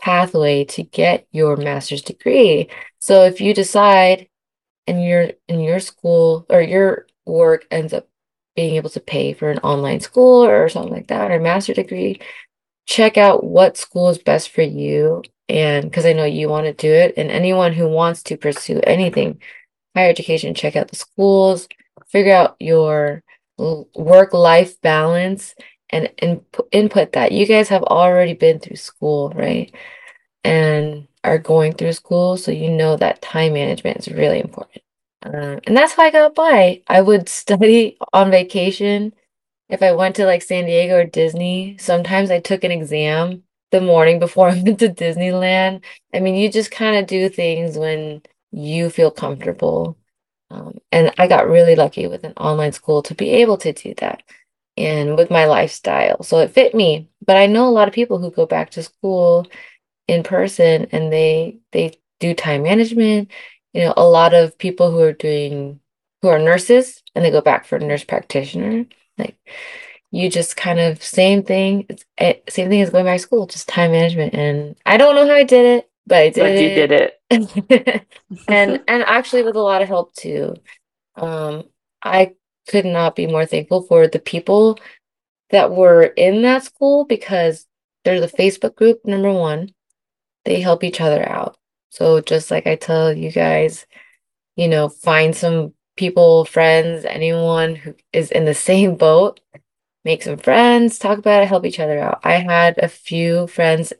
pathway 0.00 0.64
to 0.64 0.82
get 0.82 1.26
your 1.32 1.56
master's 1.56 2.00
degree. 2.00 2.70
So 2.98 3.24
if 3.24 3.42
you 3.42 3.52
decide 3.52 4.28
and 4.86 5.04
your 5.04 5.32
in 5.48 5.60
your 5.60 5.80
school 5.80 6.46
or 6.48 6.62
your 6.62 7.06
work 7.26 7.66
ends 7.70 7.92
up 7.92 8.08
being 8.56 8.76
able 8.76 8.90
to 8.90 9.00
pay 9.00 9.34
for 9.34 9.50
an 9.50 9.58
online 9.58 10.00
school 10.00 10.44
or 10.44 10.70
something 10.70 10.94
like 10.94 11.08
that 11.08 11.30
or 11.30 11.34
a 11.34 11.40
master 11.40 11.74
degree, 11.74 12.22
check 12.86 13.18
out 13.18 13.44
what 13.44 13.76
school 13.76 14.08
is 14.08 14.18
best 14.18 14.48
for 14.48 14.62
you. 14.62 15.22
And 15.48 15.84
because 15.84 16.06
I 16.06 16.12
know 16.12 16.24
you 16.24 16.48
want 16.48 16.66
to 16.66 16.72
do 16.72 16.92
it, 16.92 17.14
and 17.16 17.30
anyone 17.30 17.72
who 17.72 17.88
wants 17.88 18.22
to 18.24 18.36
pursue 18.36 18.80
anything, 18.84 19.40
higher 19.94 20.08
education, 20.10 20.54
check 20.54 20.76
out 20.76 20.88
the 20.88 20.96
schools, 20.96 21.68
figure 22.08 22.34
out 22.34 22.56
your 22.60 23.22
work-life 23.58 24.80
balance 24.80 25.54
and, 25.90 26.10
and 26.18 26.40
input 26.72 27.12
that. 27.12 27.32
You 27.32 27.46
guys 27.46 27.68
have 27.68 27.82
already 27.84 28.34
been 28.34 28.58
through 28.58 28.76
school, 28.76 29.30
right? 29.30 29.74
And 30.44 31.08
are 31.22 31.38
going 31.38 31.72
through 31.72 31.92
school, 31.92 32.36
so 32.36 32.50
you 32.50 32.70
know 32.70 32.96
that 32.96 33.22
time 33.22 33.54
management 33.54 33.98
is 33.98 34.08
really 34.08 34.40
important. 34.40 34.82
Uh, 35.24 35.58
and 35.66 35.76
that's 35.76 35.94
how 35.94 36.02
I 36.02 36.10
got 36.10 36.34
by. 36.34 36.82
I 36.86 37.00
would 37.00 37.28
study 37.30 37.96
on 38.12 38.30
vacation. 38.30 39.14
If 39.68 39.82
I 39.82 39.92
went 39.92 40.16
to 40.16 40.26
like 40.26 40.42
San 40.42 40.66
Diego 40.66 40.98
or 40.98 41.04
Disney, 41.04 41.76
sometimes 41.78 42.30
I 42.30 42.40
took 42.40 42.64
an 42.64 42.70
exam 42.70 43.42
the 43.70 43.80
morning 43.80 44.18
before 44.18 44.48
I 44.50 44.62
went 44.62 44.78
to 44.80 44.88
Disneyland. 44.88 45.84
I 46.12 46.20
mean, 46.20 46.34
you 46.34 46.50
just 46.50 46.70
kind 46.70 46.96
of 46.96 47.06
do 47.06 47.28
things 47.28 47.76
when 47.78 48.22
you 48.52 48.90
feel 48.90 49.10
comfortable. 49.10 49.98
Um, 50.50 50.78
and 50.92 51.12
I 51.18 51.26
got 51.26 51.48
really 51.48 51.74
lucky 51.74 52.06
with 52.06 52.24
an 52.24 52.34
online 52.36 52.72
school 52.72 53.02
to 53.02 53.14
be 53.14 53.30
able 53.30 53.56
to 53.58 53.72
do 53.72 53.94
that 53.98 54.22
and 54.76 55.16
with 55.16 55.30
my 55.30 55.46
lifestyle. 55.46 56.22
So 56.22 56.38
it 56.38 56.50
fit 56.52 56.74
me. 56.74 57.08
But 57.24 57.36
I 57.36 57.46
know 57.46 57.68
a 57.68 57.70
lot 57.70 57.88
of 57.88 57.94
people 57.94 58.18
who 58.18 58.30
go 58.30 58.46
back 58.46 58.70
to 58.70 58.82
school 58.82 59.46
in 60.08 60.22
person 60.22 60.86
and 60.92 61.12
they 61.12 61.58
they 61.72 61.94
do 62.20 62.34
time 62.34 62.62
management. 62.62 63.30
You 63.72 63.84
know, 63.84 63.94
a 63.96 64.06
lot 64.06 64.34
of 64.34 64.58
people 64.58 64.90
who 64.90 65.00
are 65.00 65.12
doing 65.12 65.80
who 66.22 66.28
are 66.28 66.38
nurses 66.38 67.02
and 67.14 67.24
they 67.24 67.30
go 67.30 67.40
back 67.40 67.66
for 67.66 67.78
nurse 67.78 68.04
practitioner. 68.04 68.86
Like 69.18 69.36
you 70.14 70.30
just 70.30 70.56
kind 70.56 70.78
of 70.78 71.02
same 71.02 71.42
thing. 71.42 71.86
It's 71.88 72.04
eh, 72.18 72.34
same 72.48 72.68
thing 72.68 72.80
as 72.82 72.90
going 72.90 73.04
back 73.04 73.16
to 73.16 73.22
school, 73.22 73.48
just 73.48 73.68
time 73.68 73.90
management. 73.90 74.32
And 74.32 74.76
I 74.86 74.96
don't 74.96 75.16
know 75.16 75.26
how 75.26 75.34
I 75.34 75.42
did 75.42 75.66
it, 75.66 75.90
but 76.06 76.18
I 76.18 76.30
did 76.30 76.40
But 76.40 76.50
you 76.60 76.68
did 76.68 76.92
it. 76.92 78.06
and 78.48 78.80
and 78.86 79.02
actually 79.02 79.42
with 79.42 79.56
a 79.56 79.60
lot 79.60 79.82
of 79.82 79.88
help 79.88 80.14
too. 80.14 80.54
Um, 81.16 81.64
I 82.00 82.34
could 82.68 82.84
not 82.84 83.16
be 83.16 83.26
more 83.26 83.44
thankful 83.44 83.82
for 83.82 84.06
the 84.06 84.20
people 84.20 84.78
that 85.50 85.72
were 85.72 86.04
in 86.04 86.42
that 86.42 86.62
school 86.62 87.04
because 87.06 87.66
there's 88.04 88.22
a 88.22 88.36
Facebook 88.36 88.76
group, 88.76 89.00
number 89.04 89.32
one. 89.32 89.70
They 90.44 90.60
help 90.60 90.84
each 90.84 91.00
other 91.00 91.28
out. 91.28 91.56
So 91.90 92.20
just 92.20 92.52
like 92.52 92.68
I 92.68 92.76
tell 92.76 93.12
you 93.12 93.32
guys, 93.32 93.84
you 94.54 94.68
know, 94.68 94.88
find 94.88 95.34
some 95.34 95.74
people, 95.96 96.44
friends, 96.44 97.04
anyone 97.04 97.74
who 97.74 97.96
is 98.12 98.30
in 98.30 98.44
the 98.44 98.54
same 98.70 98.94
boat, 98.94 99.40
make 100.04 100.22
some 100.22 100.36
friends, 100.36 100.98
talk 100.98 101.18
about 101.18 101.42
it, 101.42 101.48
help 101.48 101.64
each 101.64 101.80
other 101.80 101.98
out. 101.98 102.20
I 102.24 102.34
had 102.34 102.78
a 102.78 102.88
few 102.88 103.46
friends 103.46 103.92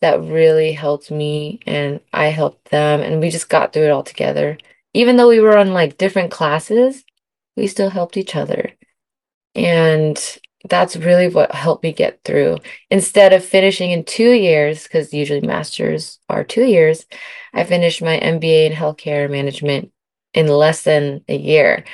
that 0.00 0.22
really 0.22 0.72
helped 0.72 1.10
me 1.10 1.60
and 1.66 2.00
I 2.12 2.26
helped 2.26 2.70
them 2.70 3.00
and 3.00 3.20
we 3.20 3.30
just 3.30 3.48
got 3.48 3.72
through 3.72 3.84
it 3.84 3.90
all 3.90 4.02
together. 4.02 4.58
Even 4.94 5.16
though 5.16 5.28
we 5.28 5.40
were 5.40 5.56
on 5.56 5.72
like 5.72 5.98
different 5.98 6.30
classes, 6.30 7.04
we 7.56 7.66
still 7.66 7.90
helped 7.90 8.16
each 8.16 8.36
other. 8.36 8.72
And 9.54 10.18
that's 10.68 10.96
really 10.96 11.28
what 11.28 11.52
helped 11.52 11.82
me 11.82 11.92
get 11.92 12.20
through. 12.24 12.58
Instead 12.90 13.32
of 13.32 13.44
finishing 13.44 13.90
in 13.90 14.04
two 14.04 14.32
years, 14.32 14.84
because 14.84 15.12
usually 15.12 15.40
masters 15.40 16.18
are 16.28 16.44
two 16.44 16.64
years, 16.64 17.06
I 17.52 17.64
finished 17.64 18.02
my 18.02 18.18
MBA 18.18 18.66
in 18.66 18.72
healthcare 18.72 19.30
management 19.30 19.92
in 20.34 20.46
less 20.46 20.82
than 20.82 21.24
a 21.28 21.36
year. 21.36 21.84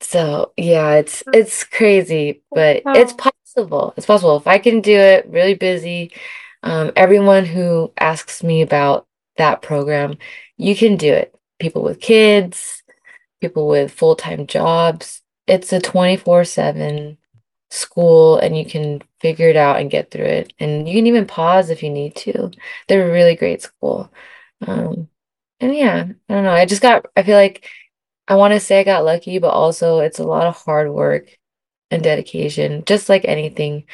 So 0.00 0.52
yeah, 0.56 0.94
it's 0.94 1.22
it's 1.32 1.64
crazy, 1.64 2.42
but 2.52 2.82
it's 2.94 3.12
possible. 3.14 3.94
It's 3.96 4.06
possible. 4.06 4.36
If 4.36 4.46
I 4.46 4.58
can 4.58 4.80
do 4.80 4.96
it, 4.96 5.26
really 5.28 5.54
busy. 5.54 6.12
Um, 6.62 6.92
everyone 6.96 7.44
who 7.44 7.92
asks 7.98 8.42
me 8.42 8.62
about 8.62 9.06
that 9.36 9.62
program, 9.62 10.18
you 10.56 10.76
can 10.76 10.96
do 10.96 11.12
it. 11.12 11.34
People 11.58 11.82
with 11.82 12.00
kids, 12.00 12.82
people 13.40 13.68
with 13.68 13.92
full-time 13.92 14.46
jobs. 14.46 15.22
It's 15.46 15.72
a 15.72 15.80
24/7 15.80 17.18
school 17.70 18.38
and 18.38 18.56
you 18.56 18.64
can 18.64 19.02
figure 19.20 19.48
it 19.48 19.56
out 19.56 19.80
and 19.80 19.90
get 19.90 20.10
through 20.10 20.24
it. 20.24 20.52
And 20.58 20.88
you 20.88 20.94
can 20.94 21.06
even 21.06 21.26
pause 21.26 21.70
if 21.70 21.82
you 21.82 21.90
need 21.90 22.14
to. 22.16 22.50
They're 22.88 23.08
a 23.08 23.12
really 23.12 23.36
great 23.36 23.62
school. 23.62 24.12
Um, 24.66 25.08
and 25.60 25.74
yeah, 25.74 26.06
I 26.28 26.34
don't 26.34 26.44
know. 26.44 26.50
I 26.50 26.66
just 26.66 26.82
got, 26.82 27.06
I 27.16 27.22
feel 27.22 27.36
like 27.36 27.68
I 28.28 28.36
want 28.36 28.54
to 28.54 28.60
say 28.60 28.80
I 28.80 28.84
got 28.84 29.04
lucky, 29.04 29.38
but 29.38 29.50
also 29.50 30.00
it's 30.00 30.18
a 30.18 30.24
lot 30.24 30.46
of 30.46 30.56
hard 30.56 30.90
work 30.92 31.36
and 31.90 32.02
dedication, 32.02 32.84
just 32.86 33.08
like 33.08 33.24
anything. 33.24 33.84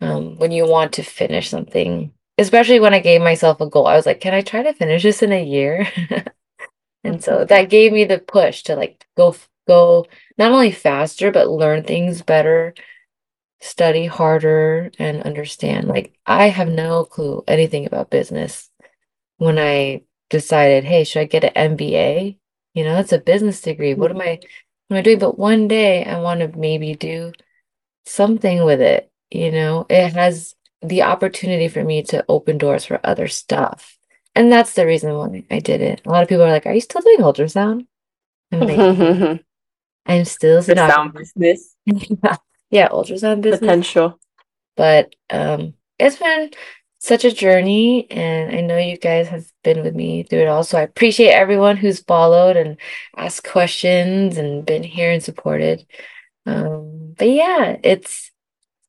Um, 0.00 0.36
when 0.38 0.50
you 0.52 0.66
want 0.68 0.94
to 0.94 1.02
finish 1.02 1.48
something, 1.48 2.12
especially 2.38 2.80
when 2.80 2.94
I 2.94 3.00
gave 3.00 3.22
myself 3.22 3.60
a 3.60 3.68
goal, 3.68 3.86
I 3.86 3.96
was 3.96 4.06
like, 4.06 4.20
can 4.20 4.34
I 4.34 4.42
try 4.42 4.62
to 4.62 4.74
finish 4.74 5.02
this 5.02 5.22
in 5.22 5.32
a 5.32 5.44
year? 5.44 5.88
And 7.04 7.22
so 7.22 7.44
that 7.44 7.70
gave 7.70 7.92
me 7.92 8.04
the 8.04 8.18
push 8.18 8.62
to 8.64 8.76
like 8.76 9.06
go 9.16 9.36
go 9.68 10.06
not 10.38 10.52
only 10.52 10.72
faster, 10.72 11.30
but 11.30 11.48
learn 11.50 11.84
things 11.84 12.22
better, 12.22 12.74
study 13.60 14.06
harder, 14.06 14.90
and 14.98 15.22
understand. 15.22 15.88
Like 15.88 16.14
I 16.26 16.48
have 16.48 16.68
no 16.68 17.04
clue 17.04 17.44
anything 17.46 17.86
about 17.86 18.10
business 18.10 18.70
when 19.38 19.58
I 19.58 20.02
decided, 20.30 20.84
hey, 20.84 21.04
should 21.04 21.20
I 21.20 21.24
get 21.26 21.44
an 21.44 21.76
MBA? 21.76 22.38
You 22.74 22.84
know, 22.84 22.94
that's 22.94 23.12
a 23.12 23.18
business 23.18 23.60
degree. 23.60 23.94
What 23.94 24.10
am 24.10 24.20
I 24.20 24.40
what 24.88 24.96
am 24.96 24.98
I 24.98 25.02
doing? 25.02 25.18
But 25.18 25.38
one 25.38 25.68
day 25.68 26.04
I 26.04 26.20
want 26.20 26.40
to 26.40 26.48
maybe 26.58 26.94
do 26.94 27.32
something 28.06 28.64
with 28.64 28.80
it. 28.80 29.10
You 29.30 29.50
know, 29.52 29.86
it 29.90 30.12
has 30.14 30.54
the 30.82 31.02
opportunity 31.02 31.68
for 31.68 31.84
me 31.84 32.02
to 32.04 32.24
open 32.28 32.58
doors 32.58 32.84
for 32.84 33.00
other 33.04 33.28
stuff. 33.28 33.98
And 34.34 34.52
that's 34.52 34.74
the 34.74 34.86
reason 34.86 35.14
why 35.14 35.44
I 35.50 35.60
did 35.60 35.80
it. 35.80 36.02
A 36.06 36.10
lot 36.10 36.22
of 36.22 36.28
people 36.28 36.44
are 36.44 36.50
like, 36.52 36.66
Are 36.66 36.74
you 36.74 36.80
still 36.80 37.00
doing 37.02 37.20
ultrasound? 37.20 37.86
I'm 38.52 38.60
like, 38.60 39.42
I'm 40.06 40.24
still 40.24 40.62
sound 40.62 41.14
stenographer. 41.14 41.18
business 41.18 41.76
Yeah, 42.70 42.88
ultrasound 42.88 43.42
business. 43.42 43.60
potential. 43.60 44.18
But 44.76 45.14
um, 45.30 45.74
it's 45.98 46.16
been 46.16 46.50
such 46.98 47.24
a 47.24 47.32
journey, 47.32 48.10
and 48.10 48.54
I 48.56 48.60
know 48.62 48.78
you 48.78 48.96
guys 48.98 49.28
have 49.28 49.46
been 49.64 49.82
with 49.82 49.94
me 49.96 50.24
through 50.24 50.42
it 50.42 50.48
all. 50.48 50.64
So 50.64 50.78
I 50.78 50.82
appreciate 50.82 51.32
everyone 51.32 51.78
who's 51.78 52.00
followed 52.02 52.56
and 52.58 52.78
asked 53.16 53.44
questions 53.44 54.38
and 54.38 54.66
been 54.66 54.84
here 54.84 55.12
and 55.12 55.22
supported. 55.24 55.86
Um, 56.46 57.14
but 57.18 57.30
yeah, 57.30 57.78
it's 57.84 58.32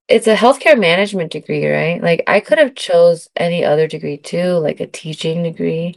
it's 0.08 0.28
a 0.28 0.36
healthcare 0.36 0.80
management 0.80 1.32
degree, 1.32 1.68
right? 1.68 2.02
Like 2.02 2.24
I 2.28 2.40
could 2.42 2.60
have 2.60 2.76
chose 2.76 3.30
any 3.36 3.66
other 3.66 3.88
degree 3.88 4.18
too, 4.18 4.54
like 4.60 4.80
a 4.80 4.88
teaching 4.88 5.44
degree. 5.44 5.96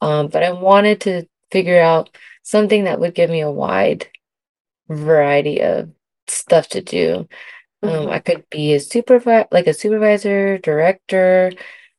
Um, 0.00 0.28
but 0.28 0.42
I 0.44 0.52
wanted 0.52 1.02
to 1.02 1.26
figure 1.52 1.80
out 1.80 2.16
something 2.42 2.84
that 2.84 3.00
would 3.00 3.14
give 3.14 3.30
me 3.30 3.40
a 3.42 3.50
wide 3.50 4.08
variety 4.88 5.62
of 5.62 5.90
stuff 6.28 6.68
to 6.68 6.80
do. 6.82 7.28
Um, 7.82 8.08
I 8.08 8.20
Mhm. 8.20 8.24
could 8.26 8.50
be 8.50 8.74
a 8.74 8.80
supervisor, 8.80 9.48
like 9.52 9.66
a 9.68 9.74
supervisor, 9.74 10.58
director, 10.58 11.52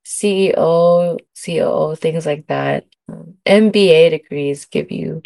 CEO, 0.05 1.19
COO, 1.45 1.95
things 1.95 2.25
like 2.25 2.47
that. 2.47 2.85
Um, 3.07 3.35
MBA 3.45 4.11
degrees 4.11 4.65
give 4.65 4.91
you 4.91 5.21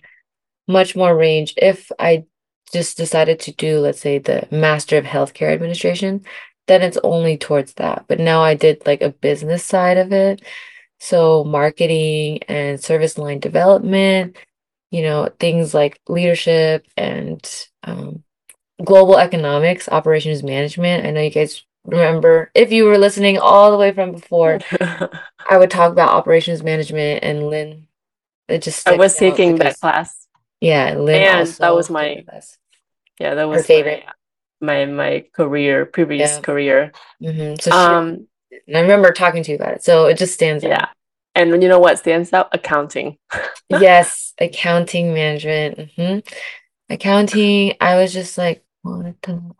much 0.67 0.95
more 0.95 1.15
range. 1.15 1.53
If 1.57 1.91
I 1.99 2.25
just 2.73 2.97
decided 2.97 3.39
to 3.41 3.51
do, 3.51 3.79
let's 3.79 3.99
say, 3.99 4.17
the 4.17 4.47
Master 4.51 4.97
of 4.97 5.05
Healthcare 5.05 5.53
Administration, 5.53 6.25
then 6.67 6.81
it's 6.81 6.97
only 7.03 7.37
towards 7.37 7.73
that. 7.75 8.05
But 8.07 8.19
now 8.19 8.41
I 8.41 8.55
did 8.55 8.85
like 8.85 9.01
a 9.01 9.09
business 9.09 9.63
side 9.63 9.97
of 9.97 10.11
it. 10.11 10.41
So 10.99 11.43
marketing 11.43 12.39
and 12.47 12.81
service 12.81 13.17
line 13.17 13.39
development, 13.39 14.37
you 14.91 15.03
know, 15.03 15.29
things 15.39 15.73
like 15.73 15.99
leadership 16.07 16.85
and 16.97 17.67
um, 17.83 18.23
global 18.83 19.17
economics, 19.17 19.87
operations 19.89 20.41
management. 20.41 21.05
I 21.05 21.11
know 21.11 21.21
you 21.21 21.29
guys 21.29 21.63
remember, 21.85 22.51
if 22.53 22.71
you 22.71 22.85
were 22.85 22.97
listening 22.97 23.37
all 23.37 23.71
the 23.71 23.77
way 23.77 23.91
from 23.91 24.11
before, 24.13 24.59
I 25.49 25.57
would 25.57 25.71
talk 25.71 25.91
about 25.91 26.09
operations 26.09 26.63
management 26.63 27.23
and 27.23 27.47
Lynn, 27.47 27.87
it 28.47 28.61
just 28.61 28.87
I 28.87 28.97
was 28.97 29.15
out 29.15 29.19
taking 29.19 29.55
that 29.57 29.79
class, 29.79 30.27
yeah, 30.61 30.95
Lynn 30.95 31.21
and 31.23 31.47
that 31.47 31.75
was 31.75 31.89
my 31.89 32.23
yeah, 33.19 33.35
that 33.35 33.47
was 33.47 33.61
my 33.61 33.67
favorite. 33.67 34.03
my 34.61 34.85
my 34.85 35.25
career, 35.33 35.85
previous 35.85 36.35
Yeah. 36.35 36.41
career. 36.41 36.91
hmm 37.21 37.55
So 37.59 37.71
she, 37.71 37.77
Um, 37.77 38.27
and 38.67 38.77
I 38.77 38.81
remember 38.81 39.11
talking 39.11 39.43
to 39.43 39.51
you 39.51 39.57
about 39.57 39.75
it. 39.75 39.83
So 39.83 40.05
it 40.05 40.17
just 40.17 40.33
stands 40.33 40.63
out. 40.63 40.69
yeah. 40.71 40.87
And 41.35 41.61
you 41.61 41.67
know 41.67 41.79
what 41.79 41.99
stands 41.99 42.33
out? 42.33 42.49
Accounting. 42.53 43.17
Yes, 43.67 44.33
accounting 44.39 45.13
management. 45.13 45.91
hmm 45.95 46.19
Accounting, 46.87 47.73
I 47.81 47.95
was 47.95 48.13
just 48.13 48.37
like, 48.37 48.63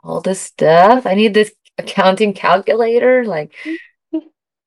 all 0.03 0.22
this 0.22 0.39
stuff? 0.39 1.08
I 1.08 1.15
need 1.15 1.34
this 1.34 1.51
accounting 1.77 2.34
calculator. 2.34 3.25
Like 3.25 3.53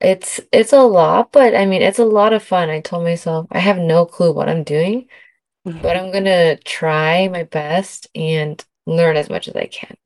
it's 0.01 0.41
it's 0.53 0.73
a 0.73 0.83
lot, 0.83 1.33
but 1.33 1.55
I 1.55 1.67
mean 1.67 1.83
it's 1.83 1.99
a 1.99 2.05
lot 2.05 2.33
of 2.33 2.43
fun. 2.43 2.71
I 2.71 2.81
told 2.81 3.05
myself 3.05 3.47
I 3.51 3.59
have 3.59 3.79
no 3.79 4.07
clue 4.07 4.33
what 4.33 4.49
I'm 4.49 4.65
doing, 4.65 5.09
but 5.65 5.97
I'm 5.97 6.13
gonna 6.13 6.57
try 6.59 7.29
my 7.29 7.45
best 7.45 8.09
and 8.15 8.65
learn 8.87 9.17
as 9.17 9.31
much 9.31 9.49
as 9.49 9.57
I 9.57 9.67
can. 9.67 9.97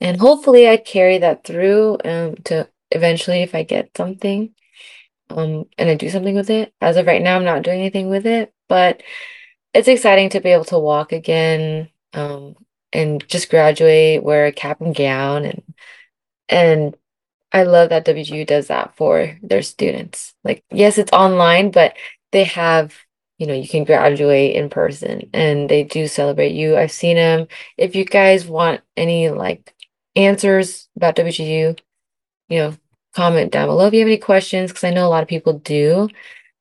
And 0.00 0.20
hopefully 0.20 0.68
I 0.68 0.76
carry 0.78 1.18
that 1.18 1.44
through 1.44 1.98
um 2.04 2.36
to 2.46 2.68
eventually 2.90 3.42
if 3.42 3.54
I 3.54 3.62
get 3.64 3.96
something 3.96 4.54
um 5.30 5.66
and 5.78 5.90
I 5.90 5.94
do 5.96 6.10
something 6.10 6.34
with 6.34 6.50
it. 6.50 6.72
As 6.80 6.96
of 6.96 7.06
right 7.06 7.22
now, 7.22 7.36
I'm 7.36 7.44
not 7.44 7.62
doing 7.62 7.80
anything 7.80 8.08
with 8.10 8.26
it, 8.26 8.52
but 8.68 9.02
it's 9.74 9.88
exciting 9.88 10.30
to 10.30 10.40
be 10.40 10.50
able 10.50 10.64
to 10.66 10.78
walk 10.78 11.12
again, 11.12 11.88
um, 12.14 12.54
and 12.92 13.26
just 13.28 13.50
graduate, 13.50 14.22
wear 14.22 14.46
a 14.46 14.52
cap 14.52 14.80
and 14.80 14.94
gown, 14.94 15.44
and 15.44 15.62
and 16.52 16.96
I 17.52 17.64
love 17.64 17.90
that 17.90 18.04
WGU 18.06 18.46
does 18.46 18.68
that 18.68 18.96
for 18.96 19.38
their 19.42 19.62
students. 19.62 20.34
Like, 20.44 20.64
yes, 20.70 20.98
it's 20.98 21.12
online, 21.12 21.70
but 21.70 21.96
they 22.32 22.44
have, 22.44 22.94
you 23.38 23.46
know, 23.46 23.54
you 23.54 23.68
can 23.68 23.84
graduate 23.84 24.56
in 24.56 24.70
person, 24.70 25.30
and 25.34 25.68
they 25.68 25.84
do 25.84 26.06
celebrate 26.08 26.52
you. 26.52 26.76
I've 26.76 26.92
seen 26.92 27.16
them. 27.16 27.48
If 27.76 27.96
you 27.96 28.04
guys 28.04 28.46
want 28.46 28.82
any 28.96 29.30
like 29.30 29.74
answers 30.16 30.88
about 30.96 31.16
WGU, 31.16 31.78
you 32.48 32.58
know, 32.58 32.76
comment 33.14 33.52
down 33.52 33.68
below 33.68 33.86
if 33.86 33.94
you 33.94 34.00
have 34.00 34.08
any 34.08 34.18
questions, 34.18 34.70
because 34.70 34.84
I 34.84 34.90
know 34.90 35.06
a 35.06 35.10
lot 35.10 35.22
of 35.22 35.28
people 35.28 35.54
do. 35.58 36.08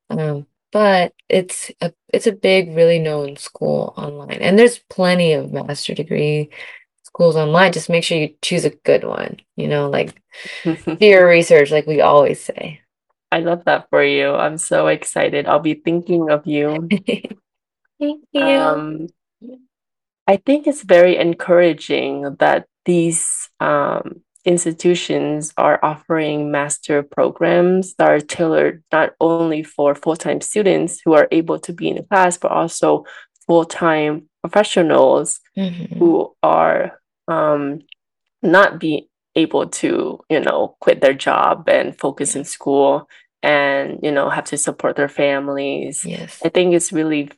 Um, 0.09 0.47
but 0.71 1.13
it's 1.29 1.71
a 1.81 1.93
it's 2.09 2.27
a 2.27 2.31
big, 2.31 2.75
really 2.75 2.99
known 2.99 3.37
school 3.37 3.93
online. 3.97 4.39
And 4.41 4.57
there's 4.57 4.79
plenty 4.79 5.33
of 5.33 5.51
master 5.51 5.93
degree 5.93 6.49
schools 7.13 7.35
online. 7.35 7.73
Just 7.73 7.89
make 7.89 8.03
sure 8.03 8.17
you 8.17 8.33
choose 8.41 8.65
a 8.65 8.69
good 8.69 9.03
one, 9.03 9.37
you 9.55 9.67
know, 9.67 9.89
like 9.89 10.21
do 10.63 10.97
your 10.99 11.27
research, 11.27 11.71
like 11.71 11.85
we 11.87 12.01
always 12.01 12.41
say. 12.41 12.81
I 13.31 13.39
love 13.39 13.63
that 13.65 13.87
for 13.89 14.03
you. 14.03 14.31
I'm 14.33 14.57
so 14.57 14.87
excited. 14.87 15.45
I'll 15.47 15.59
be 15.59 15.75
thinking 15.75 16.29
of 16.29 16.45
you. 16.45 16.89
Thank 17.99 18.23
you. 18.33 18.41
Um, 18.41 19.07
I 20.27 20.37
think 20.37 20.67
it's 20.67 20.83
very 20.83 21.17
encouraging 21.17 22.35
that 22.39 22.65
these 22.85 23.49
um, 23.59 24.21
institutions 24.45 25.53
are 25.57 25.79
offering 25.83 26.51
master 26.51 27.03
programs 27.03 27.93
that 27.95 28.09
are 28.09 28.19
tailored 28.19 28.83
not 28.91 29.11
only 29.19 29.63
for 29.63 29.95
full-time 29.95 30.41
students 30.41 30.99
who 31.03 31.13
are 31.13 31.27
able 31.31 31.59
to 31.59 31.73
be 31.73 31.89
in 31.89 31.97
the 31.97 32.03
class, 32.03 32.37
but 32.37 32.51
also 32.51 33.05
full-time 33.47 34.29
professionals 34.41 35.39
Mhm. 35.57 35.97
who 35.97 36.33
are 36.41 36.99
um, 37.27 37.81
not 38.41 38.79
be 38.79 39.09
able 39.35 39.67
to, 39.67 40.19
you 40.29 40.39
know, 40.39 40.75
quit 40.81 41.01
their 41.01 41.13
job 41.13 41.69
and 41.69 41.97
focus 41.97 42.35
in 42.35 42.43
school 42.43 43.07
and, 43.41 43.99
you 44.03 44.11
know, 44.11 44.29
have 44.29 44.45
to 44.45 44.57
support 44.57 44.95
their 44.95 45.09
families. 45.09 46.05
Yes. 46.05 46.39
I 46.43 46.49
think 46.49 46.73
it's 46.73 46.91
really 46.91 47.31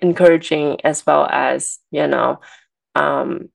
encouraging 0.00 0.80
as 0.84 1.04
well 1.04 1.26
as, 1.30 1.78
you 1.90 2.06
know, 2.06 2.40
um, 2.94 3.48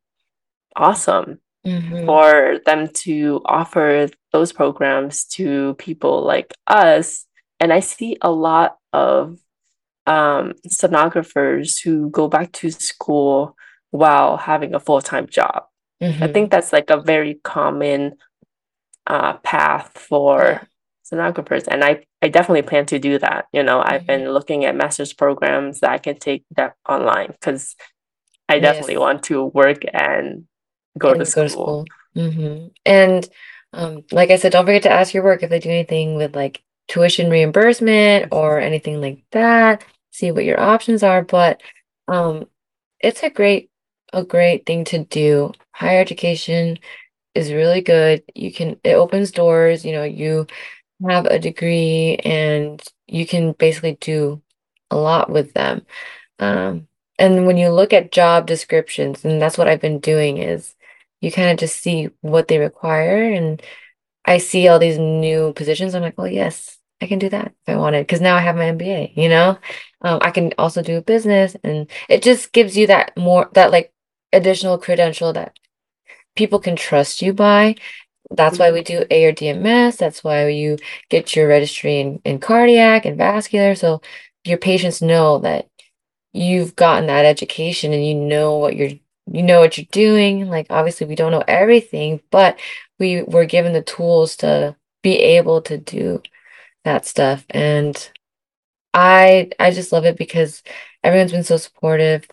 awesome 0.75 1.39
Mhm. 1.65 2.05
for 2.05 2.59
them 2.65 2.87
to 2.87 3.41
offer 3.45 4.07
those 4.31 4.53
programs 4.53 5.25
to 5.25 5.73
people 5.75 6.23
like 6.23 6.53
us. 6.67 7.25
And 7.59 7.73
I 7.73 7.79
see 7.79 8.17
a 8.21 8.31
lot 8.31 8.77
of 8.93 9.37
um, 10.05 10.53
sonographers 10.69 11.83
who 11.83 12.09
go 12.09 12.29
back 12.29 12.53
to 12.53 12.71
school 12.71 13.57
while 13.91 14.37
having 14.37 14.73
a 14.75 14.79
full-time 14.79 15.27
job. 15.27 15.65
I 16.01 16.27
Mhm. 16.27 16.33
think 16.33 16.51
that's 16.51 16.73
like 16.73 16.89
a 16.89 17.01
very 17.01 17.35
common 17.43 18.17
uh, 19.07 19.33
path 19.37 19.91
for 19.97 20.67
sonographers. 21.11 21.67
And 21.67 21.83
I, 21.83 22.03
I 22.21 22.27
definitely 22.27 22.63
plan 22.63 22.85
to 22.87 22.99
do 22.99 23.17
that. 23.19 23.45
You 23.53 23.63
know, 23.63 23.81
I've 23.81 24.01
Mhm. 24.01 24.07
been 24.07 24.31
looking 24.31 24.65
at 24.65 24.75
master's 24.75 25.13
programs 25.13 25.79
that 25.79 25.91
I 25.91 25.97
can 25.97 26.17
take 26.19 26.43
that 26.55 26.75
online 26.87 27.27
because 27.31 27.75
I 28.49 28.59
definitely 28.59 28.95
Yes. 28.95 29.01
want 29.01 29.23
to 29.23 29.45
work 29.45 29.83
and 29.93 30.45
go 30.97 31.13
to 31.13 31.19
And 31.21 31.33
go 31.33 31.43
to 31.43 31.49
school. 31.49 31.49
school. 31.49 31.85
hmm 32.15 32.67
And 32.85 33.27
um, 33.73 34.03
like 34.11 34.31
I 34.31 34.37
said, 34.37 34.51
don't 34.53 34.65
forget 34.65 34.83
to 34.83 34.91
ask 34.91 35.13
your 35.13 35.23
work 35.23 35.43
if 35.43 35.49
they 35.49 35.59
do 35.59 35.69
anything 35.69 36.15
with 36.15 36.35
like 36.35 36.63
tuition 36.87 37.29
reimbursement 37.29 38.29
or 38.31 38.59
anything 38.59 39.01
like 39.01 39.23
that. 39.31 39.83
See 40.11 40.31
what 40.31 40.45
your 40.45 40.59
options 40.59 41.03
are. 41.03 41.21
But 41.21 41.61
um, 42.07 42.45
it's 42.99 43.23
a 43.23 43.29
great, 43.29 43.69
a 44.13 44.23
great 44.23 44.65
thing 44.65 44.85
to 44.85 45.03
do. 45.05 45.51
Higher 45.71 45.99
education 45.99 46.79
is 47.35 47.53
really 47.53 47.81
good. 47.81 48.23
You 48.35 48.51
can, 48.51 48.79
it 48.83 48.93
opens 48.93 49.31
doors. 49.31 49.85
You 49.85 49.93
know, 49.93 50.03
you 50.03 50.47
have 51.07 51.25
a 51.25 51.39
degree 51.39 52.17
and 52.23 52.81
you 53.07 53.25
can 53.27 53.53
basically 53.53 53.97
do 54.01 54.41
a 54.89 54.97
lot 54.97 55.29
with 55.29 55.53
them. 55.53 55.85
Um, 56.39 56.87
and 57.19 57.45
when 57.45 57.57
you 57.57 57.69
look 57.69 57.93
at 57.93 58.11
job 58.11 58.45
descriptions, 58.45 59.25
and 59.25 59.41
that's 59.41 59.57
what 59.57 59.67
I've 59.67 59.81
been 59.81 59.99
doing, 59.99 60.37
is 60.37 60.75
you 61.21 61.31
kind 61.31 61.49
of 61.49 61.57
just 61.57 61.81
see 61.81 62.09
what 62.21 62.47
they 62.47 62.59
require. 62.59 63.31
And 63.31 63.61
I 64.25 64.37
see 64.37 64.67
all 64.67 64.79
these 64.79 64.97
new 64.97 65.53
positions. 65.53 65.95
I'm 65.95 66.03
like, 66.03 66.15
oh, 66.17 66.25
yes, 66.25 66.77
I 67.01 67.07
can 67.07 67.19
do 67.19 67.29
that 67.29 67.47
if 67.47 67.73
I 67.73 67.75
wanted, 67.77 68.01
because 68.05 68.21
now 68.21 68.35
I 68.35 68.41
have 68.41 68.55
my 68.55 68.65
MBA, 68.65 69.13
you 69.15 69.29
know? 69.29 69.57
Um, 70.01 70.19
I 70.21 70.31
can 70.31 70.53
also 70.57 70.81
do 70.81 71.01
business, 71.01 71.55
and 71.63 71.89
it 72.09 72.21
just 72.21 72.51
gives 72.51 72.77
you 72.77 72.87
that 72.87 73.17
more, 73.17 73.49
that 73.53 73.71
like 73.71 73.91
additional 74.33 74.77
credential 74.77 75.33
that 75.33 75.57
people 76.35 76.59
can 76.59 76.75
trust 76.75 77.21
you 77.21 77.33
by. 77.33 77.75
That's 78.29 78.59
why 78.59 78.71
we 78.71 78.81
mm-hmm. 78.83 79.03
do 79.03 79.05
ARDMS. 79.05 79.97
That's 79.97 80.23
why 80.23 80.47
you 80.49 80.77
get 81.09 81.35
your 81.35 81.47
registry 81.47 81.99
in, 81.99 82.21
in 82.25 82.39
cardiac 82.39 83.05
and 83.05 83.17
vascular. 83.17 83.75
So 83.75 84.01
your 84.43 84.57
patients 84.57 85.01
know 85.01 85.39
that 85.39 85.67
you've 86.33 86.75
gotten 86.75 87.07
that 87.07 87.25
education 87.25 87.93
and 87.93 88.05
you 88.05 88.15
know 88.15 88.57
what 88.57 88.75
you're 88.75 88.91
you 89.29 89.43
know 89.43 89.59
what 89.59 89.77
you're 89.77 89.87
doing. 89.91 90.47
Like 90.49 90.67
obviously 90.69 91.07
we 91.07 91.15
don't 91.15 91.31
know 91.31 91.43
everything, 91.47 92.21
but 92.31 92.57
we 92.99 93.23
were 93.23 93.45
given 93.45 93.73
the 93.73 93.81
tools 93.81 94.37
to 94.37 94.75
be 95.03 95.17
able 95.17 95.61
to 95.63 95.77
do 95.77 96.21
that 96.85 97.05
stuff. 97.05 97.45
And 97.49 98.11
I 98.93 99.51
I 99.59 99.71
just 99.71 99.91
love 99.91 100.05
it 100.05 100.17
because 100.17 100.63
everyone's 101.03 101.31
been 101.31 101.43
so 101.43 101.57
supportive. 101.57 102.27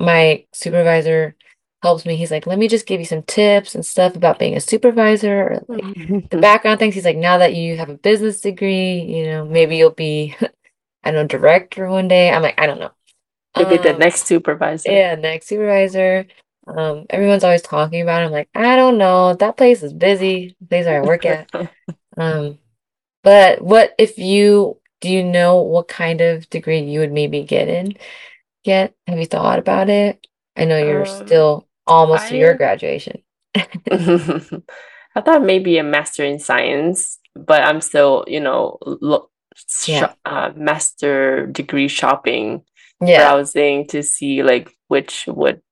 My 0.00 0.46
supervisor 0.52 1.36
helps 1.82 2.06
me. 2.06 2.16
He's 2.16 2.32
like, 2.32 2.46
let 2.48 2.58
me 2.60 2.68
just 2.68 2.86
give 2.86 3.00
you 3.00 3.06
some 3.06 3.24
tips 3.24 3.76
and 3.76 3.86
stuff 3.86 4.16
about 4.16 4.40
being 4.40 4.56
a 4.56 4.60
supervisor 4.60 5.42
or 5.42 5.66
like 5.68 5.88
the 6.30 6.38
background 6.38 6.80
things. 6.80 6.94
He's 6.96 7.06
like, 7.06 7.18
now 7.18 7.38
that 7.38 7.54
you 7.56 7.78
have 7.78 7.90
a 7.90 7.96
business 7.96 8.42
degree, 8.42 9.00
you 9.02 9.26
know, 9.26 9.46
maybe 9.46 9.76
you'll 9.78 9.90
be, 9.92 10.36
I 11.04 11.12
don't 11.12 11.14
know, 11.14 11.38
director 11.38 11.88
one 11.88 12.08
day. 12.08 12.30
I'm 12.32 12.42
like, 12.42 12.60
I 12.60 12.66
don't 12.66 12.80
know. 12.80 12.92
Maybe 13.56 13.78
the 13.78 13.92
Um, 13.92 13.98
next 13.98 14.26
supervisor. 14.26 14.90
yeah, 14.92 15.14
next 15.16 15.46
supervisor. 15.48 16.26
Um, 16.66 17.06
everyone's 17.10 17.44
always 17.44 17.62
talking 17.62 18.02
about 18.02 18.22
it. 18.22 18.26
I'm 18.26 18.32
like, 18.32 18.48
I 18.54 18.76
don't 18.76 18.98
know. 18.98 19.34
That 19.34 19.56
place 19.56 19.82
is 19.82 19.92
busy, 19.92 20.56
the 20.60 20.66
place 20.66 20.86
where 20.86 21.02
I 21.02 21.06
work 21.06 21.26
at. 21.26 21.50
Um, 22.16 22.58
but 23.22 23.62
what 23.62 23.94
if 23.98 24.18
you 24.18 24.78
do 25.00 25.10
you 25.10 25.24
know 25.24 25.62
what 25.62 25.88
kind 25.88 26.20
of 26.20 26.48
degree 26.50 26.80
you 26.80 27.00
would 27.00 27.12
maybe 27.12 27.44
get 27.44 27.68
in 27.68 27.96
yet? 28.64 28.94
Have 29.06 29.18
you 29.18 29.26
thought 29.26 29.58
about 29.58 29.88
it? 29.88 30.26
I 30.56 30.64
know 30.64 30.78
you're 30.78 31.06
Um, 31.08 31.26
still 31.26 31.68
almost 31.86 32.28
to 32.28 32.36
your 32.36 32.54
graduation. 32.54 33.22
I 33.54 35.20
thought 35.20 35.42
maybe 35.42 35.78
a 35.78 35.82
master 35.82 36.24
in 36.24 36.38
science, 36.38 37.18
but 37.34 37.62
I'm 37.62 37.80
still, 37.80 38.24
you 38.28 38.40
know, 38.40 38.78
look, 38.82 39.30
Yeah. 39.86 40.12
uh, 40.24 40.52
master 40.54 41.46
degree 41.46 41.88
shopping, 41.88 42.62
Yeah. 43.00 43.24
browsing 43.28 43.86
to 43.88 44.02
see 44.02 44.42
like 44.42 44.70
which 44.88 45.26
would 45.26 45.62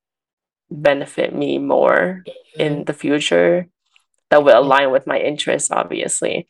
benefit 0.71 1.33
me 1.33 1.57
more 1.57 2.23
in 2.55 2.81
Mhm. 2.83 2.85
the 2.85 2.93
future 2.93 3.67
that 4.29 4.43
will 4.43 4.59
align 4.59 4.91
with 4.91 5.07
my 5.07 5.19
interests, 5.19 5.71
obviously. 5.71 6.47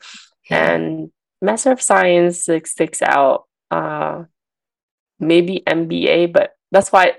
Yeah. 0.49 0.71
And 0.73 1.11
Master 1.41 1.71
of 1.71 1.81
Science 1.81 2.47
like, 2.47 2.67
sticks 2.67 3.01
out. 3.01 3.45
Uh, 3.71 4.23
maybe 5.19 5.63
MBA, 5.67 6.25
but 6.27 6.55
that's 6.71 6.91
why 6.91 7.13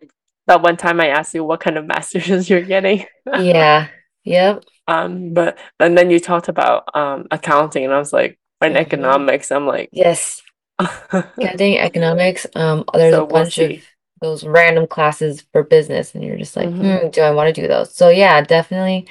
that 0.47 0.63
one 0.63 0.77
time 0.77 1.01
I 1.01 1.09
asked 1.09 1.35
you 1.35 1.45
what 1.45 1.61
kind 1.61 1.79
of 1.79 1.87
masters 1.95 2.49
you're 2.51 2.63
getting. 2.63 3.07
Yeah. 3.39 3.89
Yep. 4.25 4.65
Um, 4.87 5.33
but 5.35 5.59
and 5.79 5.97
then 5.97 6.11
you 6.11 6.21
talked 6.21 6.49
about 6.49 6.85
um 6.95 7.27
accounting, 7.31 7.85
and 7.85 7.93
I 7.93 7.99
was 7.99 8.13
like, 8.13 8.39
and 8.61 8.75
Mhm. 8.75 8.81
economics. 8.81 9.51
I'm 9.53 9.67
like, 9.67 9.89
Yes. 9.93 10.43
Accounting, 10.79 11.79
economics. 11.79 12.47
Um, 12.55 12.85
there's 12.95 13.15
so 13.15 13.23
a 13.23 13.25
we'll 13.25 13.45
bunch 13.45 13.59
of 13.59 13.73
those 14.21 14.45
random 14.45 14.87
classes 14.87 15.45
for 15.53 15.63
business, 15.63 16.15
and 16.15 16.23
you're 16.25 16.37
just 16.37 16.57
like, 16.57 16.69
Mhm. 16.69 17.03
hmm, 17.05 17.09
do 17.11 17.23
I 17.23 17.31
want 17.31 17.55
to 17.55 17.61
do 17.63 17.69
those? 17.69 17.95
So 17.95 18.09
yeah, 18.09 18.41
definitely 18.43 19.07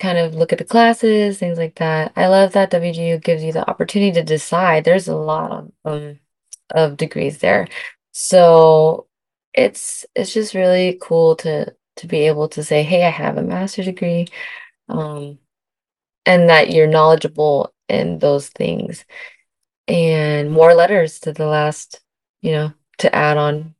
kind 0.00 0.18
of 0.18 0.34
look 0.34 0.52
at 0.52 0.58
the 0.58 0.64
classes, 0.64 1.38
things 1.38 1.58
like 1.58 1.76
that. 1.76 2.12
I 2.16 2.26
love 2.28 2.52
that 2.52 2.70
WGU 2.70 3.18
gives 3.18 3.42
you 3.44 3.52
the 3.52 3.68
opportunity 3.68 4.12
to 4.12 4.22
decide. 4.22 4.84
There's 4.84 5.08
a 5.08 5.16
lot 5.16 5.52
of 5.52 5.72
um 5.84 6.18
of 6.74 6.96
degrees 6.96 7.38
there. 7.38 7.68
So 8.16 9.08
it's 9.52 10.06
it's 10.14 10.32
just 10.32 10.54
really 10.54 10.98
cool 11.02 11.34
to 11.36 11.74
to 11.96 12.06
be 12.06 12.28
able 12.28 12.48
to 12.50 12.62
say, 12.62 12.84
hey, 12.84 13.04
I 13.04 13.10
have 13.10 13.36
a 13.36 13.42
master's 13.42 13.86
degree, 13.86 14.28
um, 14.88 15.38
and 16.24 16.48
that 16.48 16.70
you're 16.70 16.86
knowledgeable 16.86 17.74
in 17.88 18.20
those 18.20 18.48
things. 18.48 19.04
And 19.88 20.52
more 20.52 20.74
letters 20.74 21.18
to 21.20 21.32
the 21.32 21.46
last, 21.46 22.00
you 22.40 22.52
know, 22.52 22.72
to 22.98 23.12
add 23.12 23.36
on 23.36 23.74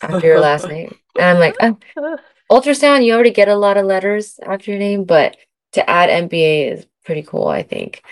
after 0.00 0.24
your 0.24 0.40
last 0.40 0.68
name. 0.68 0.96
And 1.16 1.24
I'm 1.24 1.40
like, 1.40 1.56
oh, 1.60 2.16
ultrasound, 2.48 3.04
you 3.04 3.12
already 3.12 3.32
get 3.32 3.48
a 3.48 3.56
lot 3.56 3.76
of 3.76 3.86
letters 3.86 4.38
after 4.40 4.70
your 4.70 4.78
name, 4.78 5.02
but 5.02 5.36
to 5.72 5.90
add 5.90 6.30
MBA 6.30 6.72
is 6.72 6.86
pretty 7.04 7.22
cool, 7.22 7.48
I 7.48 7.64
think. 7.64 8.04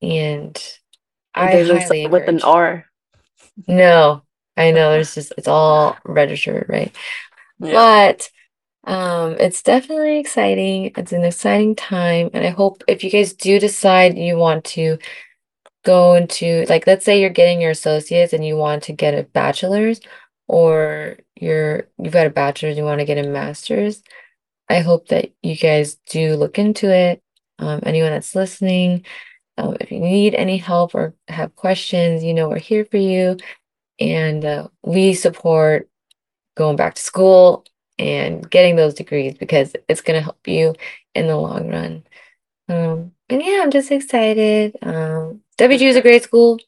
And 0.00 0.58
I 1.34 1.62
highly 1.62 2.06
with 2.06 2.26
an. 2.26 2.40
R. 2.42 2.86
No, 3.68 4.22
I 4.56 4.70
know 4.70 4.92
there's 4.92 5.14
just 5.14 5.32
it's 5.38 5.48
all 5.48 5.96
registered, 6.04 6.66
right? 6.68 6.94
Yeah. 7.58 7.72
But 7.72 8.30
um 8.84 9.36
it's 9.38 9.62
definitely 9.62 10.18
exciting. 10.18 10.92
It's 10.96 11.12
an 11.12 11.24
exciting 11.24 11.76
time, 11.76 12.30
and 12.34 12.44
I 12.46 12.50
hope 12.50 12.82
if 12.88 13.04
you 13.04 13.10
guys 13.10 13.34
do 13.34 13.58
decide 13.60 14.16
you 14.18 14.36
want 14.36 14.64
to 14.66 14.98
go 15.84 16.14
into 16.14 16.64
like 16.68 16.86
let's 16.86 17.04
say 17.04 17.20
you're 17.20 17.30
getting 17.30 17.60
your 17.60 17.70
associates 17.70 18.32
and 18.32 18.44
you 18.44 18.56
want 18.56 18.82
to 18.84 18.92
get 18.92 19.14
a 19.14 19.22
bachelor's 19.22 20.00
or 20.46 21.16
you're 21.36 21.88
you've 21.98 22.12
got 22.12 22.26
a 22.26 22.30
bachelor's, 22.30 22.76
you 22.76 22.84
want 22.84 23.00
to 23.00 23.06
get 23.06 23.24
a 23.24 23.28
master's. 23.28 24.02
I 24.68 24.80
hope 24.80 25.08
that 25.08 25.32
you 25.42 25.56
guys 25.56 25.96
do 26.08 26.36
look 26.36 26.58
into 26.58 26.92
it. 26.94 27.22
Um, 27.58 27.80
anyone 27.84 28.10
that's 28.12 28.34
listening, 28.34 29.04
um, 29.58 29.76
if 29.80 29.90
you 29.92 30.00
need 30.00 30.34
any 30.34 30.58
help 30.58 30.94
or 30.94 31.14
have 31.28 31.56
questions, 31.56 32.24
you 32.24 32.34
know, 32.34 32.48
we're 32.48 32.58
here 32.58 32.84
for 32.84 32.96
you. 32.96 33.36
And 34.00 34.44
uh, 34.44 34.68
we 34.82 35.14
support 35.14 35.88
going 36.56 36.76
back 36.76 36.94
to 36.94 37.02
school 37.02 37.64
and 37.98 38.48
getting 38.50 38.76
those 38.76 38.94
degrees 38.94 39.36
because 39.36 39.74
it's 39.88 40.00
going 40.00 40.18
to 40.18 40.24
help 40.24 40.46
you 40.46 40.74
in 41.14 41.26
the 41.26 41.36
long 41.36 41.68
run. 41.68 42.04
Um, 42.68 43.12
and 43.28 43.42
yeah, 43.42 43.60
I'm 43.62 43.70
just 43.70 43.90
excited. 43.90 44.76
Um, 44.82 45.42
WGU 45.58 45.88
is 45.88 45.96
a 45.96 46.02
great 46.02 46.22
school. 46.22 46.58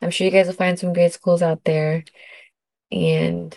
I'm 0.00 0.10
sure 0.10 0.24
you 0.24 0.30
guys 0.30 0.46
will 0.46 0.54
find 0.54 0.78
some 0.78 0.92
great 0.92 1.12
schools 1.12 1.42
out 1.42 1.62
there. 1.64 2.04
And 2.90 3.56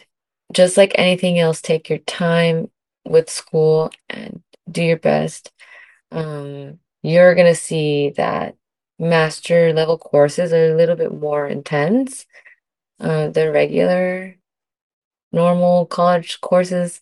just 0.52 0.78
like 0.78 0.94
anything 0.96 1.40
else, 1.40 1.62
take 1.62 1.90
your 1.90 2.00
time 2.00 2.70
with 3.06 3.30
school 3.30 3.92
and 4.10 4.42
do 4.70 4.84
your 4.84 4.98
best. 4.98 5.52
Um, 6.12 6.80
you're 7.02 7.36
going 7.36 7.48
to 7.48 7.56
see 7.56 8.12
that 8.12 8.56
master 9.00 9.74
level 9.74 9.98
courses 9.98 10.54
are 10.54 10.74
a 10.74 10.76
little 10.76 10.96
bit 10.96 11.14
more 11.14 11.48
intense 11.48 12.26
uh, 13.00 13.30
than 13.30 13.54
regular 13.54 14.36
normal 15.32 15.86
college 15.86 16.40
courses, 16.42 17.02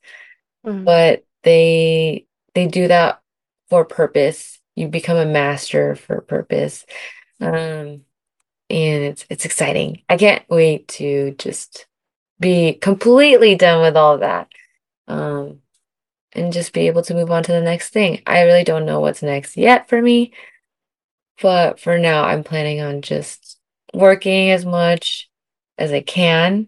Mhm. 0.66 0.86
but 0.86 1.24
they 1.44 2.28
they 2.56 2.68
do 2.68 2.88
that 2.88 3.22
for 3.70 3.86
purpose. 3.86 4.60
You 4.76 4.88
become 4.88 5.18
a 5.18 5.26
master 5.26 5.96
for 5.96 6.22
purpose. 6.22 6.86
Um, 7.40 8.06
and 8.70 9.04
it's 9.04 9.26
it's 9.30 9.46
exciting. 9.46 10.04
I 10.10 10.18
can't 10.18 10.44
wait 10.50 10.88
to 10.90 11.36
just 11.38 11.88
be 12.40 12.74
completely 12.74 13.56
done 13.56 13.82
with 13.82 13.98
all 13.98 14.20
that. 14.20 14.50
Um, 15.08 15.62
and 16.34 16.54
just 16.54 16.74
be 16.74 16.88
able 16.88 17.04
to 17.04 17.14
move 17.14 17.32
on 17.32 17.44
to 17.44 17.52
the 17.52 17.62
next 17.62 17.90
thing. 17.90 18.22
I 18.26 18.44
really 18.44 18.64
don't 18.64 18.86
know 18.86 19.00
what's 19.00 19.22
next 19.24 19.58
yet 19.58 19.88
for 19.90 20.02
me, 20.02 20.34
but 21.42 21.80
for 21.80 21.98
now, 21.98 22.24
I'm 22.24 22.44
planning 22.44 22.82
on 22.82 23.02
just 23.02 23.60
working 23.94 24.50
as 24.50 24.66
much 24.66 25.30
as 25.78 25.92
I 25.92 26.02
can, 26.02 26.68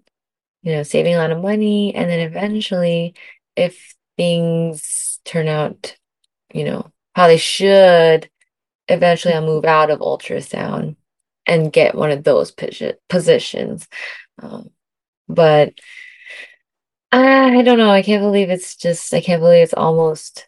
you 0.64 0.74
know, 0.74 0.84
saving 0.84 1.16
a 1.16 1.18
lot 1.18 1.32
of 1.32 1.42
money, 1.42 1.94
and 1.94 2.10
then 2.10 2.20
eventually, 2.20 3.16
if 3.56 3.96
things 4.18 5.20
turn 5.26 5.48
out, 5.48 5.96
you 6.54 6.64
know, 6.64 6.92
how 7.16 7.28
they 7.28 7.38
should, 7.38 8.30
eventually 8.88 9.34
I'll 9.34 9.46
move 9.46 9.66
out 9.66 9.90
of 9.90 10.00
ultrasound 10.00 10.96
and 11.46 11.72
get 11.72 11.96
one 11.96 12.12
of 12.12 12.24
those 12.24 12.52
positions. 13.10 13.88
Um, 14.42 14.70
but 15.28 15.74
I 17.12 17.62
don't 17.62 17.78
know. 17.78 17.92
I 17.92 18.02
can't 18.02 18.24
believe 18.24 18.50
it's 18.50 18.76
just, 18.76 19.14
I 19.14 19.22
can't 19.22 19.42
believe 19.42 19.64
it's 19.64 19.74
almost 19.74 20.48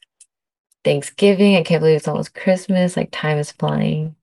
Thanksgiving. 0.84 1.56
I 1.56 1.63
can't 1.63 1.82
believe 1.82 1.98
it's 1.98 2.08
almost 2.08 2.34
Christmas. 2.34 2.98
Like 2.98 3.10
time 3.12 3.38
is 3.38 3.52
flying. 3.52 4.15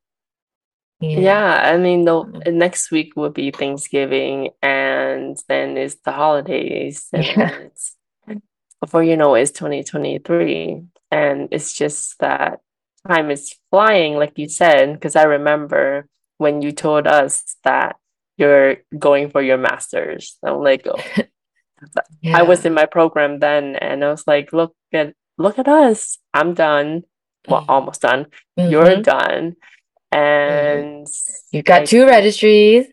Yeah. 1.11 1.21
Yeah, 1.21 1.73
I 1.75 1.77
mean, 1.79 2.05
the 2.05 2.15
Um, 2.17 2.43
next 2.59 2.91
week 2.91 3.15
will 3.17 3.31
be 3.31 3.51
Thanksgiving, 3.51 4.51
and 4.63 5.37
then 5.49 5.77
it's 5.77 5.97
the 6.05 6.13
holidays, 6.13 7.09
and 7.13 7.25
Yeah. 7.25 7.51
it's 7.67 7.97
before 8.81 9.03
you 9.05 9.17
know 9.17 9.35
it, 9.35 9.43
it's 9.43 9.53
2023. 9.53 10.83
And 11.11 11.49
it's 11.53 11.73
just 11.75 12.19
that 12.21 12.61
time 13.09 13.31
is 13.31 13.55
flying, 13.71 14.15
like 14.17 14.39
you 14.39 14.49
said, 14.49 14.95
because 14.95 15.17
I 15.17 15.25
remember 15.25 16.09
when 16.39 16.63
you 16.63 16.73
told 16.73 17.07
us 17.07 17.57
that 17.65 17.97
you're 18.37 18.79
going 18.99 19.31
for 19.31 19.43
your 19.43 19.59
master's. 19.59 20.37
I'm 20.43 20.61
like, 20.63 20.87
oh, 20.87 20.99
I 22.35 22.43
was 22.43 22.65
in 22.65 22.75
my 22.75 22.87
program 22.87 23.39
then, 23.39 23.77
and 23.77 24.05
I 24.05 24.11
was 24.11 24.27
like, 24.27 24.53
look 24.53 24.75
at 24.93 25.15
look 25.39 25.59
at 25.59 25.69
us. 25.69 26.19
I'm 26.33 26.55
done. 26.55 27.05
Well, 27.49 27.61
Mm-hmm. 27.61 27.71
almost 27.71 28.01
done. 28.03 28.27
You're 28.57 28.97
hmm 28.97 29.03
done. 29.03 29.57
And 30.15 31.07
You've 31.51 31.65
got 31.65 31.87
two 31.87 32.07
registries. 32.07 32.87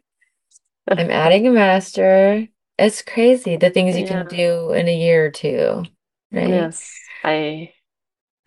I'm 0.87 1.09
adding 1.11 1.47
a 1.47 1.51
master. 1.51 2.47
It's 2.77 3.01
crazy 3.01 3.57
the 3.57 3.69
things 3.69 3.97
you 3.97 4.05
can 4.05 4.27
do 4.27 4.73
in 4.73 4.87
a 4.87 4.95
year 4.95 5.25
or 5.27 5.31
two, 5.31 5.83
right? 6.31 6.49
yes. 6.49 6.97
I 7.23 7.73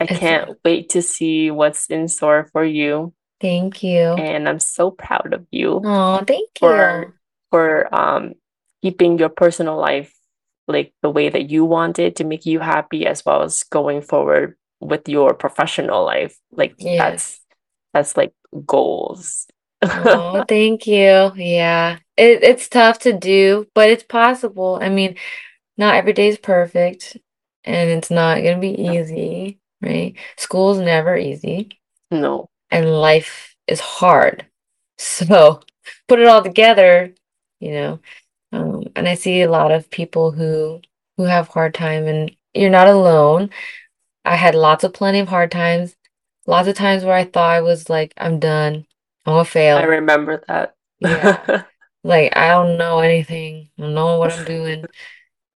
I 0.00 0.06
It's 0.06 0.20
can't 0.20 0.58
wait 0.64 0.90
to 0.90 1.02
see 1.02 1.50
what's 1.50 1.86
in 1.86 2.08
store 2.08 2.48
for 2.52 2.64
you. 2.64 3.14
thank 3.40 3.82
you. 3.82 3.98
And 4.18 4.48
I'm 4.48 4.58
so 4.60 4.90
proud 4.90 5.32
of 5.34 5.46
you 5.50 5.80
Oh, 5.84 6.24
thank 6.26 6.48
for 6.60 7.06
you. 7.06 7.12
for 7.50 7.94
um 7.94 8.34
keeping 8.82 9.18
your 9.18 9.28
personal 9.30 9.76
life 9.78 10.12
like 10.66 10.92
the 11.02 11.10
way 11.10 11.28
that 11.28 11.50
you 11.50 11.64
want 11.64 11.98
it 11.98 12.16
to 12.16 12.24
make 12.24 12.46
you 12.46 12.58
happy 12.60 13.06
as 13.06 13.24
well 13.24 13.42
as 13.42 13.62
going 13.64 14.00
forward 14.02 14.56
with 14.80 15.08
your 15.08 15.34
professional 15.34 16.04
life. 16.04 16.36
Like 16.52 16.74
Yes. 16.78 16.98
that's 16.98 17.40
that's 17.92 18.16
like 18.16 18.32
goals. 18.66 19.46
Oh, 19.82 20.44
thank 20.48 20.86
you. 20.86 21.32
Yeah. 21.36 21.98
It 22.16 22.42
it's 22.44 22.68
tough 22.68 23.00
to 23.00 23.12
do, 23.12 23.66
but 23.74 23.90
it's 23.90 24.04
possible. 24.04 24.78
I 24.80 24.88
mean, 24.88 25.16
not 25.78 25.96
every 25.96 26.12
day 26.12 26.28
is 26.28 26.38
perfect, 26.38 27.16
and 27.64 27.90
it's 27.90 28.10
not 28.10 28.36
gonna 28.42 28.58
be 28.60 28.80
easy, 28.80 29.60
right? 29.82 30.16
School's 30.38 30.78
never 30.78 31.16
easy, 31.16 31.80
No. 32.10 32.48
and 32.70 32.90
life 32.90 33.56
is 33.66 33.80
hard. 33.80 34.46
So 34.98 35.60
put 36.08 36.20
it 36.20 36.28
all 36.28 36.42
together, 36.42 37.14
you 37.60 37.72
know. 37.72 38.00
Um, 38.52 38.84
and 38.96 39.08
I 39.08 39.14
see 39.16 39.42
a 39.42 39.50
lot 39.50 39.72
of 39.72 39.90
people 39.90 40.32
who 40.32 40.80
who 41.18 41.24
have 41.24 41.48
hard 41.48 41.74
time, 41.74 42.06
and 42.06 42.34
you're 42.54 42.70
not 42.70 42.88
alone. 42.88 43.50
I 44.24 44.36
had 44.36 44.54
lots 44.54 44.84
of 44.84 44.92
plenty 44.94 45.20
of 45.20 45.28
hard 45.28 45.50
times, 45.50 45.96
lots 46.46 46.68
of 46.68 46.74
times 46.76 47.04
where 47.04 47.14
I 47.14 47.24
thought 47.24 47.50
I 47.50 47.60
was 47.62 47.88
like, 47.90 48.12
I'm 48.16 48.38
done, 48.38 48.86
I'm 49.26 49.32
gonna 49.34 49.44
fail. 49.44 49.78
I 49.78 49.84
remember 49.84 50.42
that. 50.48 50.74
Yeah. 51.00 51.64
Like 52.06 52.36
I 52.36 52.48
don't 52.48 52.76
know 52.76 52.98
anything. 52.98 53.70
I 53.78 53.82
don't 53.82 53.94
know 53.94 54.18
what 54.18 54.30
I'm 54.30 54.44
doing. 54.44 54.84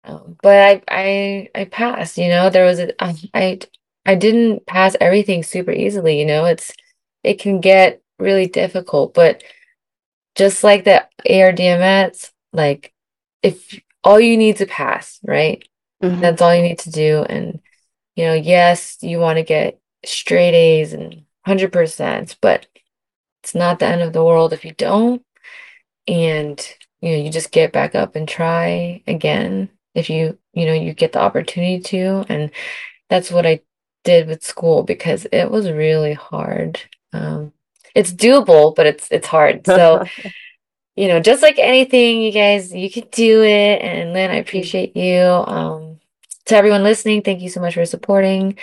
Um, 0.05 0.37
but 0.43 0.57
I 0.57 0.83
I 0.89 1.49
I 1.55 1.65
passed, 1.67 2.17
you 2.19 2.29
know. 2.29 2.51
There 2.51 2.65
was 2.65 2.79
a 2.79 3.03
I 3.03 3.15
I 3.35 3.59
I 4.07 4.15
didn't 4.15 4.67
pass 4.67 4.97
everything 5.01 5.43
super 5.43 5.73
easily, 5.73 6.19
you 6.19 6.27
know. 6.27 6.47
It's 6.47 6.73
it 7.23 7.39
can 7.39 7.61
get 7.61 8.01
really 8.19 8.47
difficult, 8.47 9.15
but 9.15 9.43
just 10.35 10.63
like 10.65 10.85
the 10.85 11.07
ARDMS, 11.29 12.31
like 12.53 12.93
if 13.43 13.81
all 14.05 14.21
you 14.21 14.37
need 14.37 14.57
to 14.59 14.67
pass, 14.67 15.19
right? 15.25 15.67
Mhm. 16.03 16.21
That's 16.21 16.43
all 16.43 16.55
you 16.55 16.63
need 16.63 16.79
to 16.81 16.91
do. 16.91 17.25
And 17.29 17.61
you 18.17 18.27
know, 18.27 18.35
yes, 18.35 18.99
you 19.03 19.19
want 19.21 19.39
to 19.39 19.45
get 19.45 19.81
straight 20.05 20.55
A's 20.55 20.93
and 20.93 21.25
100%, 21.47 22.37
but 22.41 22.67
it's 23.43 23.55
not 23.55 23.79
the 23.79 23.87
end 23.87 24.03
of 24.03 24.13
the 24.13 24.25
world 24.25 24.53
if 24.53 24.65
you 24.65 24.73
don't. 24.73 25.25
And 26.07 26.61
you 27.01 27.13
know, 27.13 27.23
you 27.23 27.31
just 27.31 27.53
get 27.53 27.73
back 27.73 27.95
up 27.95 28.17
and 28.17 28.29
try 28.29 29.03
again 29.07 29.71
if 29.95 30.11
you, 30.11 30.39
you 30.53 30.67
know, 30.67 30.73
you 30.73 30.93
get 30.93 31.13
the 31.13 31.21
opportunity 31.21 31.81
to. 31.81 32.25
And 32.29 32.51
that's 33.09 33.31
what 33.31 33.47
I 33.47 33.61
did 34.05 34.27
with 34.27 34.45
school 34.45 34.83
because 34.83 35.27
it 35.33 35.51
was 35.51 35.71
really 35.71 36.15
hard. 36.15 36.81
Um, 37.13 37.53
it's 37.95 38.13
doable, 38.13 38.75
but 38.75 38.87
it's 38.87 39.09
it's 39.11 39.27
hard. 39.27 39.63
So, 39.67 40.05
you 40.97 41.07
know, 41.09 41.21
just 41.21 41.43
like 41.43 41.59
anything, 41.59 42.23
you 42.23 42.33
guys, 42.33 42.75
you 42.75 42.91
can 42.91 43.05
do 43.13 43.43
it. 43.43 43.81
And 43.83 44.13
Lynn, 44.13 44.31
I 44.31 44.37
appreciate 44.37 44.97
you. 44.97 45.21
Um, 45.21 46.01
to 46.47 46.57
everyone 46.57 46.83
listening, 46.83 47.23
thank 47.23 47.41
you 47.41 47.49
so 47.49 47.61
much 47.61 47.75
for 47.75 47.85
supporting 47.85 48.59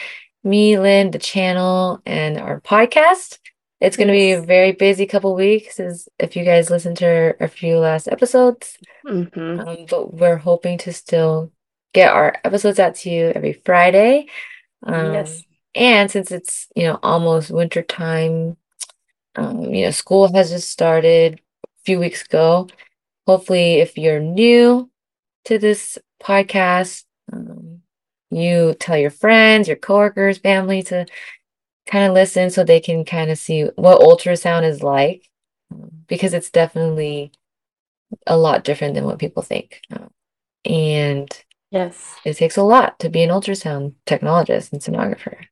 me, 0.46 0.78
Lynn, 0.80 1.12
the 1.12 1.20
channel, 1.20 2.02
and 2.06 2.38
our 2.40 2.62
podcast. 2.62 3.40
It's 3.82 3.98
going 3.98 4.08
to 4.08 4.14
be 4.14 4.32
a 4.32 4.42
very 4.42 4.72
busy 4.72 5.06
couple 5.06 5.36
weeks 5.36 5.80
as 5.80 6.08
if 6.20 6.36
you 6.36 6.46
guys 6.46 6.70
listen 6.70 6.96
to 6.96 7.36
a 7.40 7.48
few 7.48 7.78
last 7.78 8.08
episodes. 8.08 8.78
hmm 9.06 9.60
Um, 9.60 9.86
but 9.90 10.14
we're 10.14 10.38
hoping 10.38 10.78
to 10.80 10.94
still 10.94 11.52
get 11.94 12.14
our 12.14 12.36
episodes 12.44 12.80
out 12.80 12.96
to 12.96 13.10
you 13.10 13.32
every 13.36 13.54
Friday. 13.54 14.28
Um, 14.84 15.14
Yes. 15.14 15.44
and 15.76 16.10
since 16.12 16.32
it's, 16.32 16.68
you 16.76 16.84
know, 16.84 17.00
almost 17.04 17.52
winter 17.52 17.82
time, 17.82 18.58
um, 19.36 19.62
you 19.74 19.86
know, 19.86 19.92
school 19.92 20.32
has 20.34 20.50
just 20.52 20.70
started 20.70 21.36
a 21.66 21.68
few 21.86 22.00
weeks 22.00 22.24
ago. 22.24 22.68
Hopefully, 23.28 23.76
if 23.76 23.98
you're 23.98 24.20
new 24.20 24.90
to 25.46 25.58
this 25.60 25.98
podcast, 26.22 27.04
um, 27.34 27.75
you 28.36 28.76
tell 28.80 28.98
your 28.98 29.12
friends, 29.12 29.68
your 29.68 29.78
coworkers, 29.78 30.38
family 30.38 30.84
to 30.84 31.06
kind 31.88 32.06
of 32.06 32.14
listen 32.14 32.50
so 32.50 32.64
they 32.64 32.80
can 32.80 33.06
kind 33.06 33.32
of 33.32 33.38
see 33.38 33.64
what 33.76 34.02
ultrasound 34.02 34.64
is 34.64 34.82
like, 34.84 35.30
um, 35.72 35.90
because 36.08 36.34
it's 36.34 36.50
definitely 36.50 37.32
a 38.28 38.38
lot 38.38 38.64
different 38.64 38.96
than 38.96 39.06
what 39.06 39.20
people 39.20 39.44
think. 39.44 39.82
Um, 39.92 40.10
and 40.64 41.30
Yes. 41.72 42.16
it 42.24 42.36
takes 42.36 42.58
a 42.58 42.64
lot 42.64 43.00
to 43.00 43.10
be 43.10 43.24
an 43.24 43.30
ultrasound 43.30 43.94
technologist 44.06 44.72
and 44.72 44.82
sonographer. 44.82 45.46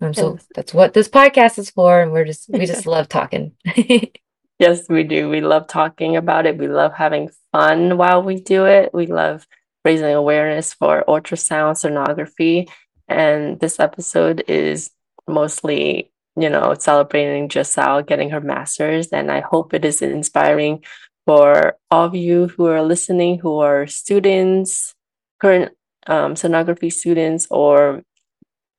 Um, 0.00 0.12
so 0.14 0.32
Yes. 0.34 0.46
that's 0.54 0.74
what 0.74 0.92
this 0.92 1.08
podcast 1.08 1.58
is 1.58 1.70
for, 1.70 2.00
and 2.00 2.12
we're 2.12 2.24
just 2.24 2.48
we 2.48 2.66
just 2.66 2.86
love 2.94 3.08
talking. 3.08 3.52
Yes, 4.60 4.88
we 4.88 5.02
do. 5.02 5.28
We 5.28 5.40
love 5.40 5.66
talking 5.66 6.16
about 6.16 6.46
it. 6.46 6.56
We 6.56 6.68
love 6.68 6.92
having 6.94 7.28
fun 7.50 7.96
while 7.96 8.22
we 8.22 8.40
do 8.40 8.66
it. 8.66 8.94
We 8.94 9.06
love 9.06 9.46
raising 9.84 10.14
awareness 10.14 10.72
for 10.72 11.04
ultrasound 11.06 11.76
sonography. 11.76 12.68
And 13.08 13.60
this 13.60 13.78
episode 13.78 14.44
is 14.48 14.90
mostly, 15.28 16.10
you 16.36 16.48
know, 16.48 16.74
celebrating 16.74 17.48
Giselle 17.50 18.02
getting 18.02 18.30
her 18.30 18.40
master's. 18.40 19.08
And 19.08 19.30
I 19.30 19.40
hope 19.40 19.74
it 19.74 19.84
is 19.84 20.02
inspiring 20.02 20.82
for 21.26 21.76
all 21.90 22.04
of 22.04 22.14
you 22.14 22.48
who 22.48 22.66
are 22.66 22.82
listening, 22.82 23.38
who 23.38 23.58
are 23.58 23.86
students, 23.86 24.94
current 25.40 25.72
um, 26.06 26.34
sonography 26.34 26.92
students, 26.92 27.46
or 27.50 28.02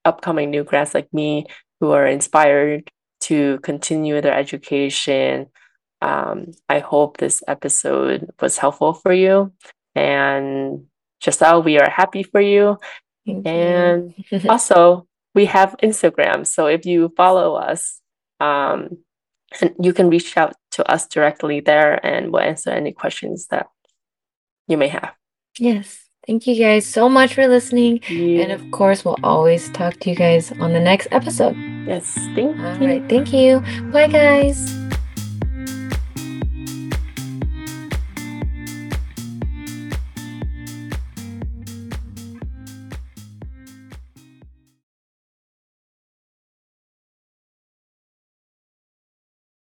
upcoming 0.03 0.51
new 0.51 0.63
grads 0.63 0.93
like 0.93 1.11
me 1.13 1.45
who 1.79 1.91
are 1.91 2.05
inspired 2.05 2.89
to 3.21 3.59
continue 3.59 4.21
their 4.21 4.33
education. 4.33 5.47
Um, 6.01 6.51
I 6.69 6.79
hope 6.79 7.17
this 7.17 7.43
episode 7.47 8.29
was 8.39 8.57
helpful 8.57 8.93
for 8.93 9.13
you. 9.13 9.51
And 9.95 10.85
Giselle, 11.23 11.63
we 11.63 11.79
are 11.79 11.89
happy 11.89 12.23
for 12.23 12.41
you. 12.41 12.77
Thank 13.25 13.47
and 13.47 14.13
you. 14.29 14.41
also, 14.49 15.07
we 15.33 15.45
have 15.45 15.75
Instagram. 15.81 16.45
So 16.45 16.67
if 16.67 16.85
you 16.85 17.13
follow 17.17 17.55
us, 17.55 18.01
um, 18.39 18.97
you 19.79 19.93
can 19.93 20.09
reach 20.09 20.37
out 20.37 20.55
to 20.71 20.89
us 20.89 21.07
directly 21.07 21.59
there 21.59 22.05
and 22.05 22.31
we'll 22.31 22.41
answer 22.41 22.69
any 22.69 22.91
questions 22.91 23.47
that 23.47 23.67
you 24.67 24.77
may 24.77 24.89
have. 24.89 25.13
Yes. 25.57 26.01
Thank 26.27 26.47
you 26.47 26.55
guys 26.55 26.87
so 26.87 27.07
much 27.07 27.35
for 27.35 27.47
listening. 27.47 28.03
And 28.09 28.51
of 28.51 28.71
course, 28.71 29.05
we'll 29.05 29.19
always 29.23 29.69
talk 29.69 29.99
to 29.99 30.09
you 30.09 30.15
guys 30.15 30.51
on 30.59 30.73
the 30.73 30.79
next 30.79 31.07
episode. 31.11 31.55
Yes. 31.85 32.13
Thank 32.33 32.59
All 32.59 32.77
you. 32.77 32.87
right. 32.87 33.09
Thank 33.09 33.31
you. 33.31 33.61
Bye, 33.91 34.07
guys. 34.07 34.75